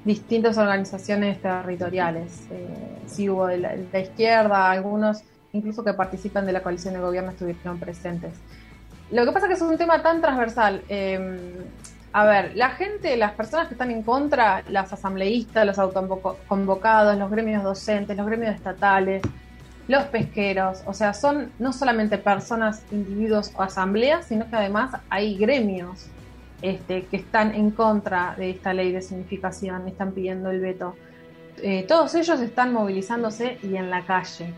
distintas 0.06 0.58
organizaciones 0.58 1.42
territoriales. 1.42 2.48
Eh, 2.52 2.68
sí 3.08 3.30
hubo 3.30 3.48
de 3.48 3.58
la, 3.58 4.00
izquierda, 4.00 4.72
algunos 4.72 5.24
incluso 5.54 5.84
que 5.84 5.94
participan 5.94 6.46
de 6.46 6.52
la 6.52 6.62
coalición 6.62 6.94
de 6.94 7.00
gobierno 7.00 7.32
estuvieron 7.32 7.80
presentes. 7.80 8.34
Lo 9.10 9.26
que 9.26 9.32
pasa 9.32 9.48
es 9.48 9.50
que 9.50 9.56
es 9.56 9.62
un 9.62 9.78
tema 9.78 10.02
tan 10.02 10.22
transversal. 10.22 10.82
eh, 10.90 11.54
a 12.14 12.26
ver, 12.26 12.56
la 12.56 12.70
gente, 12.70 13.16
las 13.16 13.34
personas 13.34 13.68
que 13.68 13.76
están 13.76 13.92
en 13.92 14.02
contra, 14.02 14.64
las 14.70 14.92
asambleístas, 14.92 15.66
los 15.66 15.78
autoconvocados, 15.78 17.16
los 17.18 17.30
gremios 17.30 17.64
docentes, 17.64 18.18
los 18.18 18.26
gremios 18.26 18.56
estatales, 18.56 19.22
los 19.88 20.06
pesqueros, 20.06 20.82
o 20.86 20.94
sea, 20.94 21.14
son 21.14 21.52
no 21.60 21.72
solamente 21.72 22.18
personas, 22.18 22.82
individuos 22.92 23.52
o 23.56 23.62
asambleas, 23.62 24.26
sino 24.26 24.50
que 24.50 24.56
además 24.56 25.00
hay 25.10 25.38
gremios 25.38 26.08
este, 26.62 27.06
que 27.06 27.18
están 27.18 27.54
en 27.54 27.72
contra 27.72 28.36
de 28.38 28.50
esta 28.50 28.74
ley 28.74 28.92
de 28.92 29.02
significación, 29.02 29.88
están 29.88 30.12
pidiendo 30.12 30.50
el 30.52 30.60
veto. 30.60 30.96
Eh, 31.62 31.86
todos 31.88 32.14
ellos 32.16 32.40
están 32.40 32.74
movilizándose 32.74 33.58
y 33.64 33.76
en 33.76 33.90
la 33.90 34.04
calle. 34.06 34.54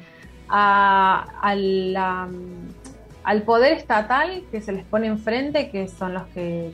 a, 0.51 1.27
a 1.41 1.53
la- 1.55 2.27
al 3.23 3.41
poder 3.43 3.73
estatal 3.73 4.43
que 4.51 4.61
se 4.61 4.71
les 4.71 4.83
pone 4.83 5.05
enfrente, 5.05 5.69
que 5.69 5.87
son 5.87 6.15
los 6.15 6.23
que 6.33 6.73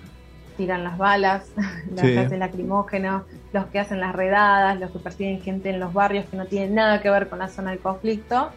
tiran 0.55 0.86
las 0.86 0.98
balas, 0.98 1.51
los 1.91 2.00
Sí. 2.00 2.08
que 2.13 2.20
hacen 2.20 2.39
lacrimógenos, 2.39 3.24
los 3.51 3.65
que 3.65 3.79
hacen 3.79 4.00
las 4.00 4.15
redadas, 4.15 4.79
los 4.79 4.91
que 4.91 5.00
persiguen 5.00 5.41
gente 5.41 5.70
en 5.72 5.82
los 5.82 5.91
barrios 5.94 6.25
que 6.27 6.38
no 6.38 6.46
tienen 6.46 6.75
nada 6.75 7.01
que 7.01 7.10
ver 7.10 7.27
con 7.27 7.39
la 7.39 7.50
zona 7.50 7.72
del 7.72 7.79
conflicto, 7.79 8.51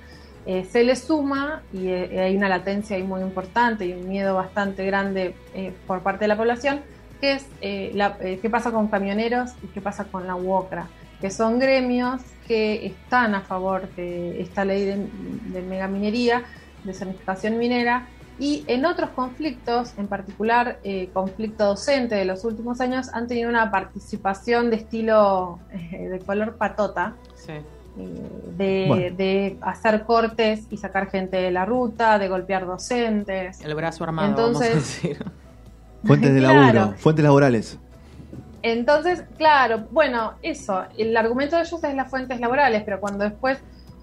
eh, 0.49 0.64
se 0.64 0.83
les 0.83 1.00
suma 1.00 1.62
y 1.75 1.88
eh, 1.88 2.23
hay 2.23 2.35
una 2.35 2.49
latencia 2.49 2.99
muy 3.05 3.21
importante 3.21 3.85
y 3.85 3.93
un 3.93 4.09
miedo 4.09 4.35
bastante 4.35 4.87
grande 4.87 5.35
eh, 5.55 5.75
por 5.87 6.02
parte 6.02 6.25
de 6.25 6.28
la 6.28 6.38
población, 6.38 6.81
que 7.21 7.33
es 7.33 7.45
qué 7.61 8.49
pasa 8.50 8.73
con 8.73 8.88
camioneros 8.88 9.50
y 9.62 9.67
qué 9.67 9.83
pasa 9.83 10.05
con 10.05 10.26
la 10.26 10.37
UOCRA, 10.37 10.88
que 11.21 11.31
son 11.31 11.59
gremios 11.59 12.23
que 12.47 12.87
están 12.87 13.35
a 13.35 13.43
favor 13.43 13.95
de 13.95 14.40
esta 14.40 14.64
ley 14.64 14.87
de, 14.87 15.07
de 15.52 15.61
megaminería, 15.61 16.45
de 16.83 16.95
zonificación 16.95 17.59
minera, 17.59 18.07
y 18.38 18.64
en 18.69 18.87
otros 18.87 19.11
conflictos, 19.11 19.93
en 19.99 20.07
particular 20.07 20.78
eh, 20.83 21.11
conflicto 21.12 21.67
docente 21.67 22.14
de 22.14 22.25
los 22.25 22.45
últimos 22.45 22.81
años, 22.81 23.09
han 23.12 23.26
tenido 23.26 23.50
una 23.50 23.71
participación 23.71 24.71
de 24.71 24.76
estilo 24.76 25.59
de 25.71 26.23
color 26.25 26.57
patota, 26.57 27.17
Sí. 27.35 27.55
De, 28.57 28.85
Bueno. 28.88 29.17
de 29.17 29.57
hacer 29.61 30.02
cortes 30.05 30.67
y 30.71 30.76
sacar 30.76 31.11
gente 31.11 31.37
de 31.37 31.50
la 31.50 31.64
ruta, 31.64 32.19
de 32.19 32.28
golpear 32.28 32.67
docentes. 32.67 33.61
El 33.62 33.75
brazo 33.75 34.05
armado, 34.05 34.28
Entonces- 34.28 34.71
vamos 34.71 34.85
a 34.85 35.09
decir. 35.09 35.25
Fuentes 36.05 36.33
de 36.33 36.38
Claro. 36.40 36.62
laburo, 36.78 36.97
fuentes 36.99 37.25
laborales. 37.25 37.78
Entonces, 38.62 39.25
claro, 39.37 39.87
bueno, 39.90 40.35
eso, 40.43 40.85
el 40.97 41.17
argumento 41.17 41.57
de 41.57 41.62
ellos 41.62 41.83
es 41.83 41.95
las 41.95 42.09
fuentes 42.11 42.40
laborales, 42.40 42.83
pero 42.85 43.00
cuando 43.00 43.25
después, 43.25 43.59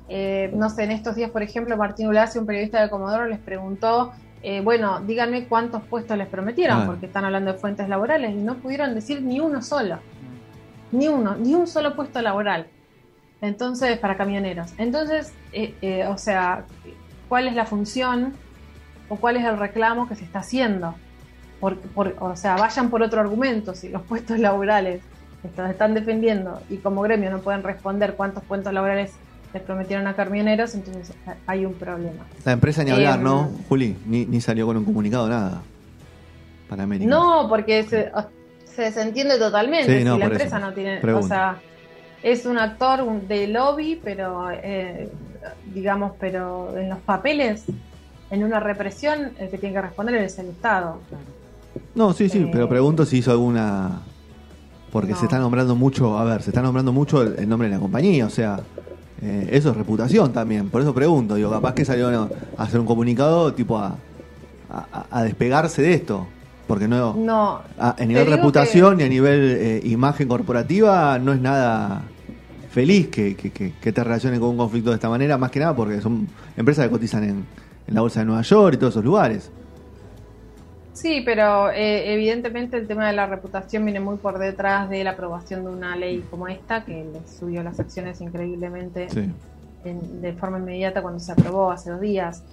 eh, 0.10 0.52
no 0.56 0.70
sé, 0.70 0.84
en 0.84 0.92
estos 0.92 1.16
días, 1.16 1.30
por 1.32 1.42
ejemplo, 1.42 1.76
Martín 1.78 2.08
Ulasi, 2.08 2.38
un 2.40 2.46
periodista 2.46 2.82
de 2.82 2.90
Comodoro, 2.90 3.26
les 3.28 3.40
preguntó, 3.40 4.12
eh, 4.44 4.62
bueno, 4.62 5.00
díganme 5.02 5.48
cuántos 5.48 5.84
puestos 5.84 6.18
les 6.18 6.28
prometieron, 6.28 6.78
Claro. 6.78 6.92
porque 6.92 7.06
están 7.08 7.26
hablando 7.26 7.54
de 7.54 7.60
fuentes 7.60 7.88
laborales, 7.90 8.32
y 8.32 8.36
no 8.36 8.56
pudieron 8.56 8.94
decir 8.94 9.22
ni 9.22 9.40
uno 9.40 9.62
solo, 9.62 10.00
ni 10.92 11.08
uno, 11.08 11.36
ni 11.36 11.54
un 11.54 11.66
solo 11.68 11.96
puesto 11.96 12.22
laboral. 12.22 12.68
Entonces, 13.42 13.98
para 14.00 14.18
camioneros. 14.18 14.72
Entonces, 14.78 15.34
eh, 15.54 15.74
eh, 15.82 16.06
o 16.08 16.18
sea, 16.18 16.66
¿cuál 17.30 17.48
es 17.48 17.54
la 17.56 17.66
función 17.66 18.34
o 19.10 19.18
cuál 19.18 19.38
es 19.38 19.46
el 19.46 19.58
reclamo 19.58 20.08
que 20.08 20.16
se 20.16 20.24
está 20.24 20.40
haciendo? 20.40 20.96
Por- 21.60 21.78
por- 21.80 22.16
o 22.20 22.36
sea, 22.36 22.56
vayan 22.56 22.90
por 22.90 23.02
otro 23.04 23.20
argumento, 23.22 23.76
si 23.76 23.90
los 23.90 24.02
puestos 24.08 24.40
laborales 24.40 25.02
estos 25.44 25.70
están 25.70 25.94
defendiendo 25.94 26.60
y 26.72 26.78
como 26.78 27.02
gremio 27.04 27.30
no 27.30 27.40
pueden 27.40 27.62
responder 27.62 28.16
cuántos 28.16 28.44
puestos 28.44 28.74
laborales 28.74 29.12
les 29.54 29.62
prometieron 29.62 30.08
a 30.08 30.16
camioneros, 30.16 30.74
entonces 30.74 31.14
hay 31.46 31.66
un 31.66 31.74
problema. 31.76 32.26
La 32.44 32.54
empresa 32.54 32.84
ni 32.84 32.90
hablar, 32.92 33.20
Em, 33.20 33.24
¿no, 33.24 33.52
Juli? 33.70 33.96
Ni, 34.08 34.26
ni 34.26 34.42
salió 34.42 34.66
con 34.66 34.76
un 34.76 34.84
comunicado, 34.84 35.30
nada. 35.30 35.62
Para 36.68 36.84
América. 36.84 37.10
No, 37.10 37.48
porque 37.48 37.84
se, 37.84 38.12
se 38.66 38.82
desentiende 38.82 39.38
totalmente. 39.38 40.00
Sí, 40.00 40.04
no, 40.04 40.14
si 40.16 40.20
la 40.20 40.26
empresa 40.26 40.58
eso. 40.58 40.66
no 40.66 40.74
tiene. 40.74 41.14
O 41.14 41.22
sea, 41.22 41.58
es 42.26 42.46
un 42.48 42.58
actor 42.58 43.06
de 43.28 43.48
lobby, 43.48 44.02
pero 44.04 44.50
eh, 44.52 45.10
digamos, 45.74 46.14
pero 46.20 46.76
en 46.76 46.90
los 46.90 46.98
papeles, 47.00 47.66
en 48.32 48.44
una 48.44 48.60
represión, 48.60 49.32
el 49.38 49.50
que 49.50 49.60
tiene 49.60 49.76
que 49.76 49.82
responder 49.84 50.16
es 50.16 50.40
el 50.40 50.48
Estado. 50.48 51.00
No, 51.94 52.14
sí, 52.14 52.28
sí, 52.28 52.40
Eh, 52.40 52.50
pero 52.52 52.68
pregunto 52.68 53.06
si 53.06 53.18
hizo 53.20 53.30
alguna. 53.32 54.02
Porque 54.92 55.12
No. 55.12 55.18
se 55.20 55.26
está 55.26 55.38
nombrando 55.38 55.76
mucho, 55.76 56.18
a 56.18 56.24
ver, 56.24 56.42
se 56.42 56.50
está 56.50 56.62
nombrando 56.64 56.92
mucho 56.92 57.22
el, 57.22 57.36
el 57.38 57.48
nombre 57.48 57.68
de 57.68 57.76
la 57.76 57.80
compañía, 57.82 58.26
o 58.26 58.30
sea, 58.30 58.60
eh, 59.22 59.50
eso 59.52 59.70
es 59.72 59.78
reputación 59.78 60.32
también, 60.34 60.70
por 60.70 60.82
eso 60.82 60.94
pregunto, 60.96 61.36
digo, 61.36 61.52
capaz 61.52 61.74
que 61.76 61.84
salió 61.86 62.10
a 62.58 62.64
hacer 62.64 62.80
un 62.80 62.86
comunicado 62.88 63.54
tipo 63.54 63.78
a, 63.78 63.98
a, 64.70 65.06
a 65.12 65.24
despegarse 65.24 65.82
de 65.82 65.94
esto, 65.96 66.26
porque 66.66 66.88
no, 66.88 67.14
No. 67.14 67.60
a, 67.78 67.96
nivel 68.06 68.26
reputación 68.28 69.00
y 69.02 69.04
a 69.04 69.10
nivel 69.10 69.58
eh, 69.60 69.82
imagen 69.84 70.28
corporativa 70.30 71.20
no 71.20 71.34
es 71.34 71.42
nada 71.42 72.04
feliz 72.76 73.08
que, 73.08 73.38
que, 73.38 73.92
te 73.94 74.04
relacionen 74.04 74.38
con 74.38 74.50
un 74.50 74.58
conflicto 74.58 74.90
de 74.90 74.98
esta 74.98 75.08
manera, 75.08 75.38
más 75.38 75.50
que 75.50 75.62
nada 75.62 75.74
porque 75.74 76.02
son 76.02 76.28
empresas 76.58 76.84
que 76.86 76.92
cotizan 76.92 77.24
en, 77.24 77.46
en 77.88 77.96
la 77.96 78.02
bolsa 78.02 78.20
de 78.20 78.26
Nueva 78.26 78.42
York 78.42 78.74
y 78.74 78.78
todos 78.78 78.92
esos 78.92 79.06
lugares. 79.06 79.50
Sí, 80.92 81.22
pero 81.26 81.72
eh, 81.72 82.14
evidentemente 82.14 82.76
el 82.76 82.86
tema 82.86 83.08
de 83.08 83.14
la 83.14 83.28
reputación 83.28 83.86
viene 83.86 84.02
muy 84.02 84.18
por 84.18 84.38
detrás 84.40 84.90
de 84.90 85.06
la 85.06 85.12
aprobación 85.12 85.64
de 85.64 85.70
una 85.70 85.96
ley 85.96 86.22
como 86.30 86.50
esta, 86.50 86.84
que 86.84 86.92
le 86.92 87.26
subió 87.26 87.64
las 87.64 87.80
acciones 87.80 88.20
increíblemente 88.20 89.10
Sí. 89.10 89.24
en- 89.86 90.22
de 90.22 90.34
forma 90.34 90.60
inmediata 90.60 91.02
cuando 91.02 91.22
se 91.22 91.32
aprobó 91.32 91.72
hace 91.72 91.92
dos 91.92 92.02
días. 92.02 92.44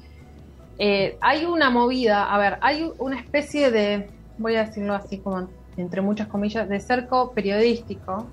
Eh, 0.78 1.18
hay 1.20 1.46
una 1.46 1.68
movida, 1.68 2.32
a 2.32 2.38
ver, 2.38 2.58
hay 2.60 2.88
una 2.98 3.18
especie 3.18 3.72
de, 3.72 4.12
voy 4.38 4.54
a 4.54 4.66
decirlo 4.66 4.94
así 4.94 5.20
como 5.20 5.48
entre 5.76 6.00
muchas 6.00 6.28
comillas, 6.28 6.68
de 6.68 6.78
cerco 6.78 7.32
periodístico 7.34 8.30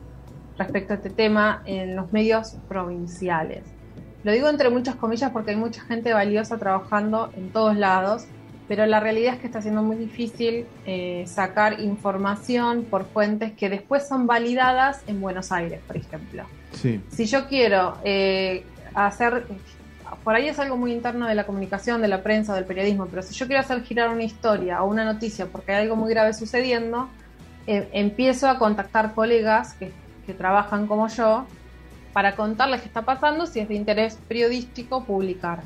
respecto 0.59 0.93
a 0.93 0.97
este 0.97 1.09
tema 1.09 1.63
en 1.65 1.95
los 1.95 2.13
medios 2.13 2.57
provinciales. 2.67 3.63
Lo 4.23 4.31
digo 4.33 4.49
entre 4.49 4.69
muchas 4.69 4.95
comillas 4.95 5.31
porque 5.31 5.51
hay 5.51 5.57
mucha 5.57 5.81
gente 5.81 6.13
valiosa 6.13 6.57
trabajando 6.57 7.31
en 7.35 7.49
todos 7.51 7.75
lados, 7.77 8.25
pero 8.67 8.85
la 8.85 8.99
realidad 8.99 9.35
es 9.35 9.39
que 9.39 9.47
está 9.47 9.61
siendo 9.61 9.81
muy 9.81 9.95
difícil 9.95 10.67
eh, 10.85 11.23
sacar 11.25 11.79
información 11.79 12.83
por 12.83 13.05
fuentes 13.05 13.53
que 13.53 13.69
después 13.69 14.07
son 14.07 14.27
validadas 14.27 15.01
en 15.07 15.21
Buenos 15.21 15.51
Aires, 15.51 15.79
por 15.87 15.97
ejemplo 15.97 16.43
Sí. 16.73 17.01
si 17.09 17.25
yo 17.25 17.47
quiero 17.47 17.97
eh, 18.03 18.63
hacer, 18.93 19.45
por 20.23 20.35
ahí 20.35 20.47
es 20.49 20.59
algo 20.59 20.77
muy 20.77 20.91
interno 20.91 21.25
de 21.25 21.33
la 21.33 21.45
comunicación, 21.45 21.99
de 21.99 22.09
la 22.09 22.21
prensa, 22.21 22.53
del 22.53 22.65
periodismo, 22.65 23.07
pero 23.07 23.23
si 23.23 23.33
yo 23.33 23.47
quiero 23.47 23.61
hacer 23.61 23.81
girar 23.83 24.09
una 24.09 24.23
historia 24.23 24.83
o 24.83 24.87
una 24.87 25.03
noticia 25.03 25.47
porque 25.47 25.71
hay 25.71 25.83
algo 25.83 25.95
muy 25.95 26.11
grave 26.11 26.33
sucediendo, 26.33 27.09
eh, 27.65 27.89
empiezo 27.93 28.47
a 28.49 28.59
contactar 28.59 29.15
colegas 29.15 29.73
que, 29.73 29.91
que 30.29 30.35
trabajan 30.35 30.85
como 30.85 31.07
yo 31.07 31.47
para 32.13 32.35
contarles 32.35 32.81
qué 32.81 32.87
está 32.87 33.01
pasando, 33.01 33.47
si 33.47 33.61
es 33.61 33.67
de 33.67 33.73
interés 33.73 34.19
periodístico, 34.27 35.03
publicar. 35.03 35.61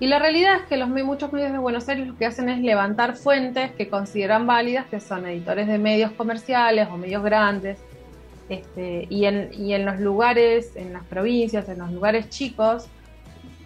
Y 0.00 0.06
la 0.06 0.18
realidad 0.18 0.56
es 0.56 0.62
que 0.64 0.76
los 0.76 0.90
muchos 0.90 1.32
medios 1.32 1.50
de 1.50 1.56
Buenos 1.56 1.88
Aires 1.88 2.06
lo 2.06 2.18
que 2.18 2.26
hacen 2.26 2.50
es 2.50 2.60
levantar 2.60 3.16
fuentes 3.16 3.70
que 3.72 3.88
consideran 3.88 4.46
válidas, 4.46 4.84
que 4.84 5.00
son 5.00 5.24
editores 5.24 5.66
de 5.66 5.78
medios 5.78 6.12
comerciales 6.12 6.88
o 6.90 6.98
medios 6.98 7.22
grandes, 7.24 7.78
este, 8.50 9.06
y, 9.08 9.24
en, 9.24 9.48
y 9.54 9.72
en 9.72 9.86
los 9.86 9.98
lugares, 9.98 10.76
en 10.76 10.92
las 10.92 11.04
provincias, 11.04 11.66
en 11.70 11.78
los 11.78 11.90
lugares 11.90 12.28
chicos, 12.28 12.88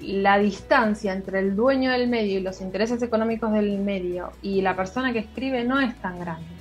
la 0.01 0.39
distancia 0.39 1.13
entre 1.13 1.41
el 1.41 1.57
dueño 1.57 1.91
del 1.91 2.07
medio 2.07 2.39
y 2.39 2.43
los 2.43 2.61
intereses 2.61 3.03
económicos 3.03 3.53
del 3.53 3.79
medio 3.79 4.31
y 4.43 4.63
la 4.63 4.77
persona 4.77 5.13
que 5.13 5.19
escribe 5.19 5.65
no 5.65 5.81
es 5.81 5.97
tan 5.97 6.21
grande. 6.21 6.60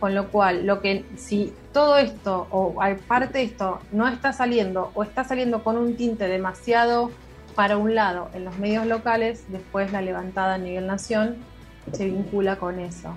Con 0.00 0.14
lo 0.14 0.28
cual, 0.28 0.66
lo 0.66 0.80
que 0.80 1.04
si 1.16 1.52
todo 1.74 1.98
esto 1.98 2.46
o 2.50 2.80
hay 2.80 2.94
parte 2.96 3.38
de 3.38 3.44
esto 3.44 3.80
no 3.92 4.08
está 4.08 4.32
saliendo 4.32 4.90
o 4.94 5.02
está 5.02 5.24
saliendo 5.24 5.62
con 5.62 5.76
un 5.76 5.94
tinte 5.96 6.26
demasiado 6.26 7.10
para 7.54 7.76
un 7.76 7.94
lado 7.94 8.30
en 8.32 8.44
los 8.46 8.58
medios 8.58 8.86
locales, 8.86 9.44
después 9.48 9.92
la 9.92 10.00
levantada 10.00 10.54
a 10.54 10.58
nivel 10.58 10.86
nación 10.86 11.36
se 11.92 12.06
vincula 12.06 12.56
con 12.56 12.80
eso. 12.80 13.14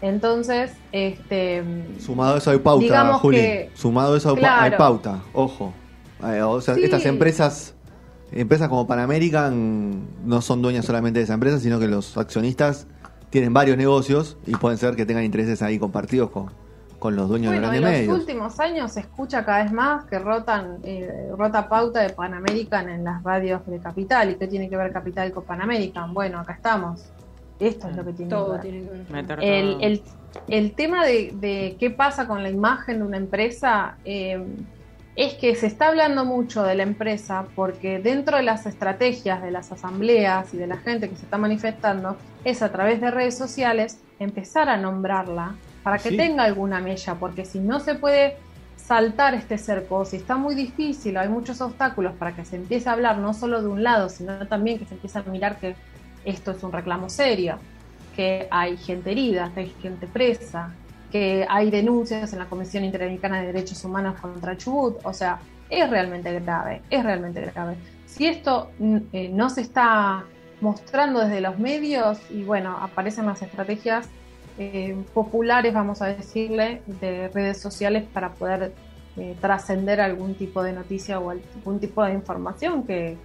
Entonces, 0.00 0.72
este 0.92 1.62
Sumado 1.98 2.34
a 2.34 2.38
eso 2.38 2.50
hay 2.50 2.58
pauta, 2.58 3.14
Juli. 3.14 3.36
que- 3.36 3.70
Sumado 3.74 4.14
a 4.14 4.18
eso 4.18 4.34
Claro. 4.34 4.62
hay 4.62 4.70
pauta, 4.78 5.20
ojo. 5.32 5.72
Eh, 6.24 6.42
o 6.42 6.60
sea, 6.60 6.74
Sí. 6.74 6.84
estas 6.84 7.04
empresas, 7.06 7.74
empresas 8.32 8.68
como 8.68 8.86
Pan 8.86 8.98
American 9.00 10.02
no 10.24 10.40
son 10.40 10.62
dueñas 10.62 10.84
solamente 10.84 11.18
de 11.20 11.24
esa 11.24 11.34
empresa, 11.34 11.58
sino 11.58 11.78
que 11.80 11.88
los 11.88 12.16
accionistas 12.16 12.86
tienen 13.32 13.54
varios 13.54 13.78
negocios 13.78 14.36
y 14.46 14.52
pueden 14.56 14.76
ser 14.78 14.94
que 14.94 15.06
tengan 15.06 15.24
intereses 15.24 15.62
ahí 15.62 15.78
compartidos 15.78 16.28
con, 16.30 16.50
con 16.98 17.16
los 17.16 17.30
dueños 17.30 17.50
Bueno, 17.52 17.70
de 17.70 17.76
en 17.78 17.82
grandes 17.82 18.00
los 18.06 18.08
medios. 18.08 18.20
últimos 18.20 18.60
años 18.60 18.92
se 18.92 19.00
escucha 19.00 19.42
cada 19.46 19.62
vez 19.64 19.72
más 19.72 20.04
que 20.04 20.18
rotan, 20.18 20.76
eh, 20.84 21.30
rota 21.36 21.66
pauta 21.66 22.00
de 22.02 22.10
Pan 22.10 22.34
American 22.34 22.90
en 22.90 23.04
las 23.04 23.22
radios 23.22 23.64
de 23.66 23.78
Capital. 23.78 24.30
¿Y 24.30 24.34
qué 24.34 24.46
tiene 24.46 24.68
que 24.68 24.76
ver 24.76 24.92
Capital 24.92 25.32
con 25.32 25.44
Pan 25.44 25.62
American? 25.62 26.12
Bueno, 26.12 26.40
acá 26.40 26.52
estamos. 26.52 27.04
Esto 27.58 27.88
es 27.88 27.96
lo 27.96 28.04
que 28.04 28.12
tiene 28.12 28.28
Todo 28.30 28.46
que 28.46 28.52
ver. 28.52 28.60
tiene 28.60 28.82
que 28.84 28.90
ver. 28.90 29.10
Meter 29.10 29.38
El, 29.42 29.70
todo. 29.72 29.80
el- 29.80 30.02
el 30.48 30.72
tema 30.74 31.04
de, 31.06 31.32
de 31.34 31.76
qué 31.80 31.90
pasa 31.90 32.26
con 32.26 32.42
la 32.42 32.50
imagen 32.50 32.98
de 32.98 33.04
una 33.04 33.16
empresa 33.16 33.96
eh, 34.04 34.44
es 35.14 35.34
que 35.34 35.54
se 35.54 35.66
está 35.66 35.88
hablando 35.88 36.24
mucho 36.24 36.62
de 36.62 36.74
la 36.74 36.84
empresa 36.84 37.44
porque 37.54 37.98
dentro 37.98 38.38
de 38.38 38.42
las 38.42 38.64
estrategias 38.66 39.42
de 39.42 39.50
las 39.50 39.70
asambleas 39.70 40.54
y 40.54 40.56
de 40.56 40.66
la 40.66 40.78
gente 40.78 41.08
que 41.10 41.16
se 41.16 41.24
está 41.24 41.36
manifestando 41.36 42.16
es 42.44 42.62
a 42.62 42.72
través 42.72 43.00
de 43.00 43.10
redes 43.10 43.36
sociales 43.36 44.00
empezar 44.18 44.68
a 44.70 44.76
nombrarla 44.78 45.54
para 45.82 45.98
que 45.98 46.10
Sí. 46.10 46.16
tenga 46.16 46.44
alguna 46.44 46.80
mella, 46.80 47.16
porque 47.16 47.44
si 47.44 47.58
no 47.60 47.78
se 47.80 47.94
puede 47.96 48.36
saltar 48.76 49.34
este 49.34 49.58
cerco, 49.58 50.04
si 50.04 50.16
está 50.16 50.36
muy 50.36 50.54
difícil, 50.54 51.16
hay 51.16 51.28
muchos 51.28 51.60
obstáculos 51.60 52.12
para 52.14 52.34
que 52.34 52.44
se 52.44 52.56
empiece 52.56 52.88
a 52.88 52.92
hablar 52.92 53.18
no 53.18 53.34
solo 53.34 53.60
de 53.62 53.68
un 53.68 53.82
lado, 53.82 54.08
sino 54.08 54.46
también 54.48 54.78
que 54.78 54.86
se 54.86 54.94
empiece 54.94 55.18
a 55.18 55.22
mirar 55.22 55.58
que 55.58 55.74
esto 56.24 56.52
es 56.52 56.62
un 56.62 56.72
reclamo 56.72 57.08
serio, 57.10 57.58
que 58.16 58.46
hay 58.50 58.76
gente 58.76 59.10
herida, 59.10 59.50
que 59.54 59.60
hay 59.60 59.74
gente 59.82 60.06
presa, 60.06 60.72
que 61.12 61.46
hay 61.48 61.70
denuncias 61.70 62.32
en 62.32 62.38
la 62.38 62.46
Comisión 62.46 62.84
Interamericana 62.84 63.42
de 63.42 63.48
Derechos 63.48 63.84
Humanos 63.84 64.18
contra 64.18 64.56
Chubut, 64.56 64.96
o 65.04 65.12
sea, 65.12 65.38
es 65.68 65.88
realmente 65.88 66.32
grave, 66.40 66.80
es 66.88 67.04
realmente 67.04 67.42
grave. 67.42 67.76
Si 68.06 68.26
esto 68.26 68.70
mm, 68.78 68.96
eh, 69.12 69.28
no 69.28 69.50
se 69.50 69.60
está 69.60 70.24
mostrando 70.62 71.20
desde 71.20 71.40
los 71.42 71.58
medios 71.58 72.18
y 72.30 72.44
bueno, 72.44 72.76
aparecen 72.80 73.26
las 73.26 73.42
estrategias 73.42 74.08
eh, 74.58 74.96
populares, 75.12 75.74
vamos 75.74 76.00
a 76.00 76.06
decirle, 76.06 76.82
de 76.86 77.28
redes 77.28 77.60
sociales 77.60 78.04
para 78.12 78.32
poder 78.32 78.72
eh, 79.16 79.36
trascender 79.40 80.00
algún 80.00 80.34
tipo 80.34 80.62
de 80.62 80.72
noticia 80.72 81.18
o 81.18 81.30
algún 81.30 81.78
tipo 81.78 82.02
de 82.04 82.14
información 82.14 82.84
que, 82.84 83.18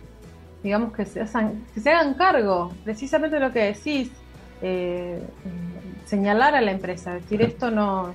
digamos, 0.62 0.92
que 0.92 1.06
se, 1.06 1.22
hagan, 1.22 1.66
que 1.74 1.80
se 1.80 1.90
hagan 1.90 2.16
cargo, 2.16 2.74
precisamente 2.84 3.40
lo 3.40 3.54
que 3.54 3.60
decís, 3.60 4.12
eh, 4.62 5.22
señalar 6.08 6.56
a 6.56 6.62
la 6.62 6.72
empresa, 6.72 7.14
decir 7.14 7.42
esto 7.42 7.70
no, 7.70 8.14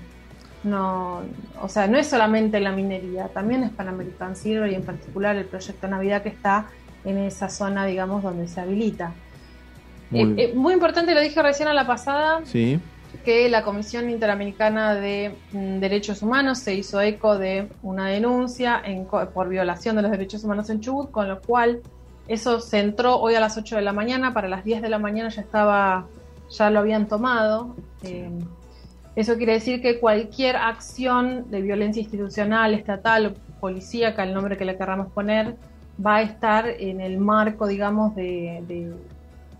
no, 0.65 1.21
o 1.61 1.69
sea, 1.69 1.87
no 1.87 1.99
es 1.99 2.09
solamente 2.09 2.59
la 2.61 2.73
minería, 2.73 3.29
también 3.29 3.63
es 3.63 3.71
para 3.71 3.91
American 3.91 4.35
Silver 4.35 4.71
y 4.73 4.75
en 4.75 4.83
particular 4.83 5.37
el 5.37 5.45
proyecto 5.45 5.87
Navidad 5.89 6.23
que 6.23 6.31
está 6.31 6.67
en 7.05 7.19
esa 7.19 7.49
zona, 7.49 7.85
digamos, 7.87 8.23
donde 8.23 8.49
se 8.49 8.61
habilita. 8.61 9.13
Muy 10.11 10.23
Eh, 10.23 10.35
eh, 10.39 10.53
muy 10.55 10.73
importante, 10.75 11.15
lo 11.15 11.21
dije 11.21 11.43
recién 11.43 11.69
a 11.69 11.75
la 11.75 11.87
pasada, 11.87 12.41
Sí. 12.45 12.81
que 13.25 13.49
la 13.49 13.63
Comisión 13.63 14.09
Interamericana 14.09 14.95
de 14.95 15.35
mm, 15.53 15.79
Derechos 15.81 16.23
Humanos 16.23 16.59
se 16.61 16.75
hizo 16.75 17.01
eco 17.01 17.39
de 17.39 17.69
una 17.83 18.09
denuncia 18.09 18.81
en 18.85 19.05
por 19.07 19.49
violación 19.49 19.97
de 19.97 20.03
los 20.03 20.11
derechos 20.11 20.45
humanos 20.45 20.71
en 20.71 20.81
Chubut, 20.81 21.11
con 21.11 21.29
lo 21.29 21.41
cual 21.41 21.81
eso 22.29 22.61
se 22.61 22.79
entró 22.79 23.17
hoy 23.19 23.35
a 23.35 23.41
las 23.41 23.57
8 23.59 23.77
de 23.77 23.83
la 23.83 23.93
mañana, 23.93 24.33
para 24.33 24.49
las 24.49 24.65
10 24.65 24.81
de 24.81 24.89
la 24.89 24.99
mañana 24.99 25.29
ya 25.29 25.43
estaba, 25.43 26.07
ya 26.53 26.71
lo 26.71 26.81
habían 26.81 27.07
tomado. 27.09 27.75
Eh, 28.03 28.31
eso 29.17 29.37
quiere 29.37 29.53
decir 29.55 29.83
que 29.83 30.01
cualquier 30.01 30.57
acción 30.57 31.51
de 31.51 31.61
violencia 31.61 32.01
institucional, 32.01 32.73
estatal 32.75 33.35
policíaca, 33.61 34.23
el 34.25 34.33
nombre 34.33 34.57
que 34.57 34.65
le 34.65 34.77
querramos 34.77 35.09
poner, 35.13 35.57
va 36.05 36.17
a 36.17 36.23
estar 36.23 36.67
en 36.67 37.01
el 37.01 37.19
marco, 37.19 37.67
digamos, 37.67 38.15
de, 38.15 38.65
de- 38.67 38.95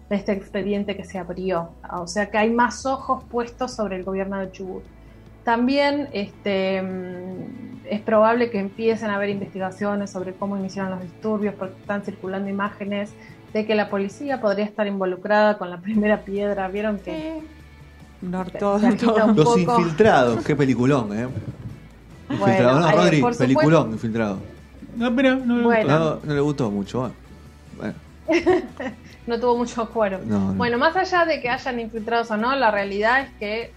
de 0.09 0.17
este 0.17 0.33
expediente 0.33 0.95
que 0.97 1.05
se 1.05 1.19
abrió. 1.19 1.71
O 1.91 2.07
sea 2.07 2.27
que 2.31 2.37
hay 2.39 2.51
más 2.51 2.85
ojos 2.87 3.25
puestos 3.25 3.73
sobre 3.73 3.97
el 3.97 4.05
gobierno 4.05 4.39
de 4.39 4.51
Chubut. 4.53 4.83
También 5.45 6.09
este, 6.13 6.83
mm, 6.83 7.87
es 7.91 8.01
probable 8.03 8.51
que 8.51 8.59
empiecen 8.59 9.11
a 9.11 9.17
haber 9.17 9.31
investigaciones 9.31 10.11
sobre 10.11 10.35
cómo 10.35 10.57
iniciaron 10.57 10.93
los 10.93 11.03
disturbios, 11.03 11.55
porque 11.55 11.75
están 11.81 12.03
circulando 12.03 12.49
imágenes 12.51 13.13
de 13.53 13.67
que 13.67 13.75
la 13.75 13.91
policía 13.91 14.41
podría 14.41 14.65
estar 14.65 14.87
involucrada 14.87 15.59
con 15.59 15.71
la 15.71 15.79
primera 15.83 16.23
piedra. 16.23 16.69
¿Vieron 16.69 16.99
que 16.99 17.41
No, 18.21 18.45
todo- 18.45 18.81
todo- 18.97 19.33
Los 19.35 19.59
infiltrados, 19.59 20.45
qué 20.45 20.57
peliculón, 20.57 21.13
¿eh? 21.19 21.27
Bueno, 22.29 22.45
Infiltrado. 22.47 22.81
no, 22.81 22.89
eh, 22.89 22.93
Rodri, 22.93 23.21
por 23.21 23.35
supuesto- 23.35 23.39
peliculón, 23.45 23.93
infiltrado. 23.93 24.39
No, 24.97 25.11
mira, 25.11 25.35
no 25.37 25.55
me 25.57 25.63
Bueno. 25.65 25.83
gustó. 25.83 25.99
No, 25.99 26.21
no 26.25 26.35
le 26.35 26.41
gustó 26.41 26.71
mucho. 26.71 27.07
¿eh? 27.09 27.11
Bueno, 27.77 27.95
no 29.27 29.41
tuvo 29.41 29.57
mucho 29.59 29.89
cuero? 29.91 30.21
no, 30.25 30.39
no. 30.49 30.55
Bueno, 30.55 30.79
más 30.79 30.97
allá 30.97 31.25
de 31.27 31.41
que 31.41 31.49
hayan 31.51 31.81
infiltrados 31.81 32.31
o 32.31 32.37
no, 32.37 32.55
la 32.57 32.71
realidad 32.71 33.21
es 33.23 33.31
que 33.39 33.73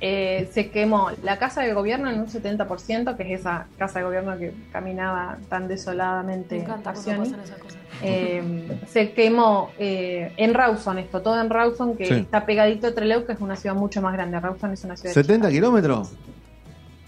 eh, 0.00 0.48
se 0.52 0.70
quemó 0.70 1.10
la 1.22 1.38
casa 1.38 1.62
de 1.62 1.72
gobierno 1.74 2.08
en 2.10 2.20
un 2.20 2.26
70%, 2.26 3.16
que 3.16 3.22
es 3.34 3.40
esa 3.40 3.66
casa 3.78 3.98
de 3.98 4.04
gobierno 4.06 4.36
que 4.38 4.52
caminaba 4.72 5.36
tan 5.48 5.68
desoladamente 5.68 6.56
Me 6.56 6.62
encanta 6.62 6.90
Arcioni. 6.90 7.28
esas 7.28 7.58
cosas. 7.58 7.78
Eh, 8.02 8.78
se 8.86 9.12
quemó 9.12 9.70
eh, 9.78 10.32
en 10.38 10.54
Rawson, 10.54 10.98
esto 10.98 11.20
todo 11.20 11.38
en 11.40 11.50
Rawson, 11.50 11.96
que 11.96 12.06
Sí. 12.06 12.14
está 12.14 12.46
pegadito 12.46 12.86
a 12.86 12.94
Trelew, 12.94 13.26
que 13.26 13.32
es 13.32 13.40
una 13.40 13.56
ciudad 13.56 13.74
mucho 13.76 14.00
más 14.00 14.14
grande. 14.14 14.40
Rawson 14.40 14.72
es 14.72 14.82
una 14.84 14.96
ciudad 14.96 15.12
70 15.12 15.48
chica. 15.48 15.56
kilómetros. 15.58 16.12